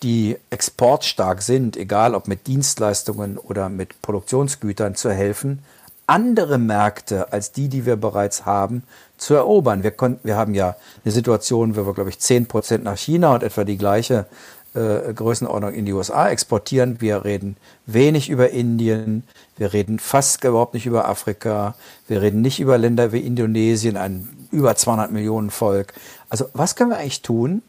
die 0.02 0.36
exportstark 0.50 1.40
sind, 1.40 1.78
egal 1.78 2.14
ob 2.14 2.28
mit 2.28 2.46
Dienstleistungen 2.46 3.38
oder 3.38 3.70
mit 3.70 4.02
Produktionsgütern, 4.02 4.96
zu 4.96 5.10
helfen, 5.10 5.60
andere 6.06 6.58
Märkte 6.58 7.32
als 7.32 7.52
die, 7.52 7.68
die 7.68 7.86
wir 7.86 7.96
bereits 7.96 8.44
haben, 8.44 8.82
zu 9.16 9.34
erobern. 9.34 9.82
Wir, 9.82 9.90
konnten, 9.90 10.26
wir 10.26 10.36
haben 10.36 10.54
ja 10.54 10.76
eine 11.04 11.12
Situation, 11.12 11.76
wo 11.76 11.86
wir, 11.86 11.94
glaube 11.94 12.10
ich, 12.10 12.18
10 12.18 12.46
Prozent 12.46 12.84
nach 12.84 12.98
China 12.98 13.34
und 13.34 13.42
etwa 13.42 13.64
die 13.64 13.78
gleiche 13.78 14.26
äh, 14.74 15.12
Größenordnung 15.14 15.72
in 15.72 15.86
die 15.86 15.92
USA 15.92 16.28
exportieren. 16.28 17.00
Wir 17.00 17.24
reden 17.24 17.56
wenig 17.86 18.28
über 18.28 18.50
Indien, 18.50 19.22
wir 19.56 19.72
reden 19.72 19.98
fast 19.98 20.42
überhaupt 20.44 20.74
nicht 20.74 20.86
über 20.86 21.08
Afrika, 21.08 21.74
wir 22.08 22.22
reden 22.22 22.42
nicht 22.42 22.60
über 22.60 22.76
Länder 22.76 23.12
wie 23.12 23.20
Indonesien, 23.20 23.96
ein 23.96 24.28
über 24.50 24.74
200 24.74 25.10
Millionen 25.10 25.50
Volk. 25.50 25.94
Also 26.28 26.46
was 26.52 26.76
können 26.76 26.90
wir 26.90 26.98
eigentlich 26.98 27.22
tun? 27.22 27.62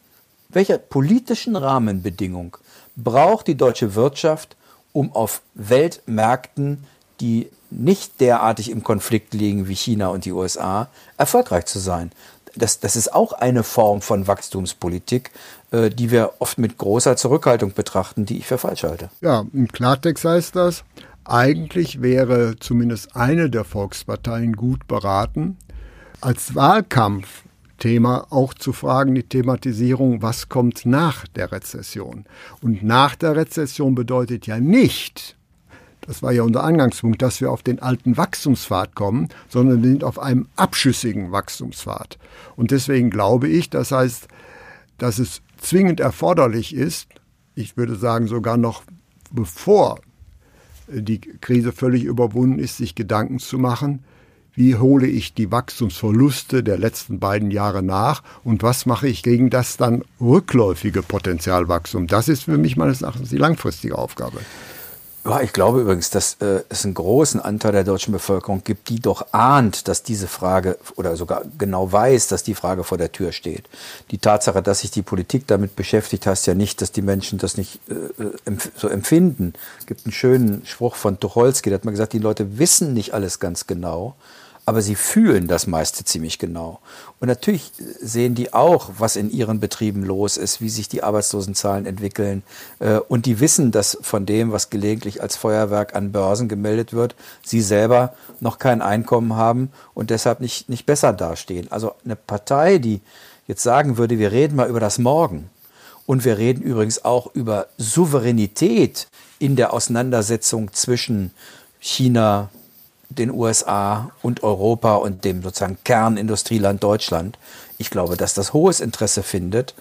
Welche 0.50 0.80
politischen 0.80 1.56
Rahmenbedingungen 1.56 2.54
braucht 2.95 3.48
die 3.48 3.56
deutsche 3.56 3.95
Wirtschaft, 3.95 4.56
um 4.93 5.12
auf 5.13 5.41
Weltmärkten, 5.54 6.86
die 7.19 7.50
nicht 7.77 8.19
derartig 8.21 8.71
im 8.71 8.83
Konflikt 8.83 9.33
liegen 9.33 9.67
wie 9.67 9.75
China 9.75 10.07
und 10.07 10.25
die 10.25 10.31
USA, 10.31 10.88
erfolgreich 11.17 11.65
zu 11.65 11.79
sein. 11.79 12.11
Das, 12.55 12.79
das 12.79 12.95
ist 12.95 13.13
auch 13.13 13.33
eine 13.33 13.63
Form 13.63 14.01
von 14.01 14.27
Wachstumspolitik, 14.27 15.31
äh, 15.71 15.89
die 15.89 16.09
wir 16.09 16.33
oft 16.39 16.57
mit 16.57 16.77
großer 16.77 17.17
Zurückhaltung 17.17 17.73
betrachten, 17.73 18.25
die 18.25 18.38
ich 18.38 18.47
für 18.47 18.57
falsch 18.57 18.83
halte. 18.83 19.09
Ja, 19.21 19.45
im 19.53 19.67
Klartext 19.67 20.23
heißt 20.23 20.55
das, 20.55 20.83
eigentlich 21.25 22.01
wäre 22.01 22.55
zumindest 22.59 23.15
eine 23.15 23.49
der 23.49 23.65
Volksparteien 23.65 24.53
gut 24.53 24.88
beraten, 24.88 25.57
als 26.21 26.55
Wahlkampfthema 26.55 28.27
auch 28.29 28.53
zu 28.53 28.71
fragen, 28.73 29.15
die 29.15 29.23
Thematisierung, 29.23 30.21
was 30.21 30.49
kommt 30.49 30.85
nach 30.85 31.27
der 31.27 31.51
Rezession? 31.51 32.25
Und 32.61 32.83
nach 32.83 33.15
der 33.15 33.35
Rezession 33.35 33.95
bedeutet 33.95 34.47
ja 34.47 34.59
nicht, 34.59 35.35
das 36.08 36.22
war 36.22 36.32
ja 36.32 36.44
unser 36.44 36.63
Angangspunkt, 36.63 37.22
dass 37.22 37.41
wir 37.41 37.52
auf 37.52 37.63
den 37.63 37.82
alten 37.82 38.18
Wachstumspfad 38.18 38.96
kommen, 38.96 39.30
sondern 39.50 39.82
wir 39.82 39.89
sind 39.89 40.04
auf 40.04 40.20
einem 40.20 40.48
abschüssigen 40.56 41.32
Wachstumspfad. 41.32 42.18
Und 42.56 42.72
deswegen 42.72 43.10
glaube 43.10 43.48
ich, 43.48 43.70
das 43.70 43.91
heißt, 43.91 44.28
dass 44.98 45.20
es 45.20 45.41
zwingend 45.58 46.00
erforderlich 46.00 46.76
ist, 46.76 47.08
ich 47.56 47.78
würde 47.78 47.96
sagen 47.96 48.28
sogar 48.28 48.58
noch 48.58 48.84
bevor 49.32 50.00
die 50.88 51.20
Krise 51.20 51.72
völlig 51.72 52.04
überwunden 52.04 52.60
ist, 52.60 52.78
sich 52.78 52.94
Gedanken 52.96 53.39
zu 53.39 53.58
machen, 53.58 54.04
wie 54.54 54.76
hole 54.76 55.08
ich 55.08 55.34
die 55.34 55.52
Wachstumsverluste 55.52 56.63
der 56.63 56.78
letzten 56.78 57.20
beiden 57.20 57.52
Jahre 57.52 57.84
nach 57.84 58.24
und 58.44 58.63
was 58.63 58.86
mache 58.86 59.08
ich 59.08 59.22
gegen 59.24 59.50
das 59.50 59.76
dann 59.78 60.04
rückläufige 60.22 61.02
Potenzialwachstum. 61.02 62.08
Das 62.08 62.30
ist 62.30 62.44
für 62.44 62.58
mich 62.58 62.78
meines 62.78 63.02
Erachtens 63.02 63.30
die 63.30 63.38
langfristige 63.38 63.98
Aufgabe. 63.98 64.39
Ja, 65.25 65.41
ich 65.41 65.53
glaube 65.53 65.81
übrigens, 65.81 66.11
dass 66.11 66.35
äh, 66.35 66.61
es 66.69 66.85
einen 66.85 66.93
großen 66.93 67.39
Anteil 67.39 67.71
der 67.71 67.83
deutschen 67.83 68.11
Bevölkerung 68.11 68.63
gibt, 68.63 68.89
die 68.89 68.99
doch 68.99 69.25
ahnt, 69.31 69.88
dass 69.88 70.03
diese 70.03 70.27
Frage 70.27 70.77
oder 70.97 71.15
sogar 71.17 71.41
genau 71.57 71.91
weiß, 71.91 72.27
dass 72.27 72.43
die 72.43 72.53
Frage 72.53 72.83
vor 72.83 72.99
der 72.99 73.11
Tür 73.11 73.31
steht. 73.31 73.67
Die 74.11 74.19
Tatsache, 74.19 74.61
dass 74.61 74.81
sich 74.81 74.91
die 74.91 75.01
Politik 75.01 75.47
damit 75.47 75.75
beschäftigt, 75.75 76.27
heißt 76.27 76.45
ja 76.45 76.53
nicht, 76.53 76.79
dass 76.79 76.91
die 76.91 77.01
Menschen 77.01 77.39
das 77.39 77.57
nicht 77.57 77.79
äh, 77.89 78.23
äh 78.23 78.57
so 78.77 78.88
empfinden. 78.88 79.53
Es 79.79 79.88
gibt 79.88 80.05
einen 80.05 80.13
schönen 80.13 80.63
Spruch 80.67 80.93
von 80.95 81.19
Tucholsky, 81.19 81.71
der 81.71 81.79
hat 81.79 81.85
mal 81.85 81.91
gesagt, 81.91 82.13
die 82.13 82.19
Leute 82.19 82.59
wissen 82.59 82.93
nicht 82.93 83.15
alles 83.15 83.39
ganz 83.39 83.65
genau, 83.65 84.15
aber 84.65 84.82
sie 84.82 84.95
fühlen 84.95 85.47
das 85.47 85.67
meiste 85.67 86.04
ziemlich 86.06 86.39
genau. 86.39 86.80
Und 87.19 87.28
natürlich 87.28 87.71
sehen 88.01 88.34
die 88.34 88.54
auch, 88.54 88.89
was 88.97 89.15
in 89.15 89.30
ihren 89.30 89.60
Betrieben 89.60 90.04
los 90.04 90.38
ist, 90.38 90.60
wie 90.60 90.69
sich 90.69 90.89
die 90.89 91.04
Arbeitslosenzahlen 91.04 91.86
entwickeln. 91.86 92.41
Äh, 92.80 92.97
und 92.97 93.28
die 93.28 93.39
wissen, 93.39 93.71
dass 93.71 93.97
von 94.01 94.25
dem, 94.25 94.51
was 94.51 94.71
gelegentlich 94.71 95.21
als 95.21 95.36
Feuerwerk 95.36 95.95
an 95.95 96.12
Börsen 96.12 96.47
gemeldet 96.47 96.93
wird, 96.93 97.15
sie 97.43 97.62
selber 97.62 98.15
noch 98.39 98.58
kein 98.58 98.82
Einkommen 98.82 99.36
haben 99.36 99.71
und 99.93 100.10
deshalb 100.10 100.39
nicht, 100.39 100.67
nicht 100.67 100.88
besser 100.88 101.13
dastehen. 101.13 101.71
Also 101.71 101.93
eine 102.04 102.15
Partei, 102.15 102.80
die 102.80 103.01
jetzt 103.47 103.62
sagen 103.62 103.97
würde, 103.97 104.17
wir 104.17 104.32
reden 104.32 104.56
mal 104.56 104.69
über 104.69 104.80
das 104.80 104.97
Morgen. 104.97 105.49
Und 106.08 106.23
wir 106.25 106.38
reden 106.38 106.62
übrigens 106.62 107.04
auch 107.04 107.34
über 107.34 107.67
Souveränität 107.78 109.08
in 109.39 109.56
der 109.56 109.73
Auseinandersetzung 109.73 110.71
zwischen 110.73 111.32
China, 111.80 112.49
den 113.17 113.32
USA 113.32 114.12
und 114.21 114.43
Europa 114.43 114.95
und 114.95 115.25
dem 115.25 115.41
sozusagen 115.41 115.78
Kernindustrieland 115.84 116.84
Deutschland. 116.84 117.38
Ich 117.78 117.89
glaube, 117.89 118.17
dass 118.17 118.34
das 118.34 118.54
hohes 118.54 118.80
Interesse 118.80 119.23
findet. 119.23 119.75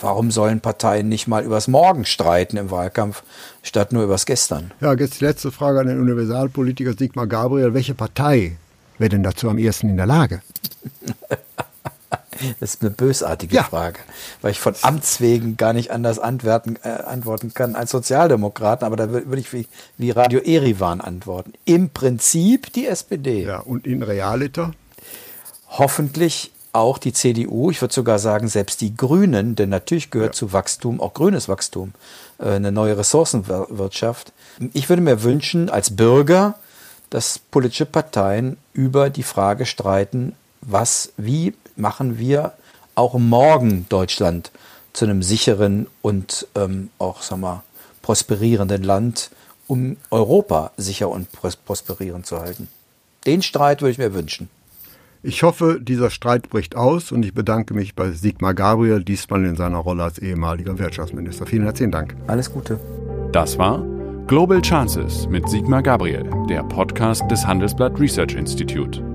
Warum 0.00 0.30
sollen 0.32 0.60
Parteien 0.60 1.08
nicht 1.08 1.28
mal 1.28 1.44
übers 1.44 1.68
Morgen 1.68 2.04
streiten 2.04 2.56
im 2.56 2.70
Wahlkampf, 2.70 3.22
statt 3.62 3.92
nur 3.92 4.02
übers 4.02 4.26
Gestern? 4.26 4.72
Ja, 4.80 4.94
jetzt 4.94 5.20
die 5.20 5.24
letzte 5.24 5.52
Frage 5.52 5.78
an 5.78 5.86
den 5.86 6.00
Universalpolitiker 6.00 6.94
Sigmar 6.94 7.28
Gabriel. 7.28 7.72
Welche 7.72 7.94
Partei 7.94 8.56
wäre 8.98 9.10
denn 9.10 9.22
dazu 9.22 9.48
am 9.48 9.58
ersten 9.58 9.88
in 9.88 9.96
der 9.96 10.06
Lage? 10.06 10.42
Das 12.60 12.74
ist 12.74 12.82
eine 12.82 12.90
bösartige 12.90 13.56
ja. 13.56 13.62
Frage, 13.62 13.98
weil 14.40 14.52
ich 14.52 14.60
von 14.60 14.74
Amts 14.82 15.20
wegen 15.20 15.56
gar 15.56 15.72
nicht 15.72 15.90
anders 15.90 16.18
antworten, 16.18 16.76
äh, 16.82 16.88
antworten 16.88 17.52
kann 17.54 17.76
als 17.76 17.90
Sozialdemokraten, 17.90 18.86
aber 18.86 18.96
da 18.96 19.10
würde 19.10 19.38
ich 19.38 19.52
wie, 19.52 19.66
wie 19.98 20.10
Radio 20.10 20.40
Erivan 20.40 21.00
antworten. 21.00 21.52
Im 21.64 21.90
Prinzip 21.90 22.72
die 22.72 22.86
SPD. 22.86 23.44
Ja, 23.44 23.58
und 23.58 23.86
in 23.86 24.02
Realiter? 24.02 24.72
Hoffentlich 25.68 26.52
auch 26.72 26.98
die 26.98 27.12
CDU, 27.12 27.70
ich 27.70 27.80
würde 27.82 27.92
sogar 27.92 28.18
sagen, 28.18 28.48
selbst 28.48 28.80
die 28.80 28.96
Grünen, 28.96 29.54
denn 29.54 29.68
natürlich 29.68 30.10
gehört 30.10 30.34
ja. 30.34 30.38
zu 30.38 30.52
Wachstum 30.52 31.00
auch 31.00 31.12
grünes 31.12 31.48
Wachstum, 31.48 31.92
äh, 32.38 32.50
eine 32.50 32.72
neue 32.72 32.96
Ressourcenwirtschaft. 32.96 34.32
Ich 34.72 34.88
würde 34.88 35.02
mir 35.02 35.22
wünschen, 35.22 35.68
als 35.68 35.94
Bürger, 35.94 36.54
dass 37.10 37.38
politische 37.38 37.84
Parteien 37.84 38.56
über 38.72 39.10
die 39.10 39.22
Frage 39.22 39.66
streiten, 39.66 40.34
was, 40.62 41.12
wie 41.18 41.54
machen 41.76 42.18
wir 42.18 42.52
auch 42.94 43.14
morgen 43.14 43.86
Deutschland 43.88 44.50
zu 44.92 45.06
einem 45.06 45.22
sicheren 45.22 45.86
und 46.02 46.46
ähm, 46.54 46.90
auch, 46.98 47.22
sag 47.22 47.38
mal, 47.38 47.62
prosperierenden 48.02 48.82
Land 48.82 49.30
um 49.66 49.96
Europa 50.10 50.72
sicher 50.76 51.08
und 51.08 51.28
prosperierend 51.32 52.26
zu 52.26 52.40
halten. 52.40 52.68
Den 53.24 53.42
Streit 53.42 53.80
würde 53.80 53.92
ich 53.92 53.98
mir 53.98 54.12
wünschen. 54.12 54.50
Ich 55.22 55.44
hoffe, 55.44 55.78
dieser 55.80 56.10
Streit 56.10 56.50
bricht 56.50 56.74
aus 56.74 57.12
und 57.12 57.24
ich 57.24 57.32
bedanke 57.32 57.74
mich 57.74 57.94
bei 57.94 58.10
Sigmar 58.10 58.54
Gabriel, 58.54 59.04
diesmal 59.04 59.44
in 59.44 59.56
seiner 59.56 59.78
Rolle 59.78 60.02
als 60.02 60.18
ehemaliger 60.18 60.78
Wirtschaftsminister. 60.78 61.46
Vielen 61.46 61.62
herzlichen 61.62 61.92
Dank. 61.92 62.16
Alles 62.26 62.52
Gute. 62.52 62.80
Das 63.30 63.56
war 63.56 63.86
Global 64.26 64.60
Chances 64.60 65.28
mit 65.28 65.48
Sigmar 65.48 65.82
Gabriel, 65.82 66.28
der 66.48 66.64
Podcast 66.64 67.22
des 67.30 67.46
Handelsblatt 67.46 67.98
Research 68.00 68.34
Institute. 68.34 69.11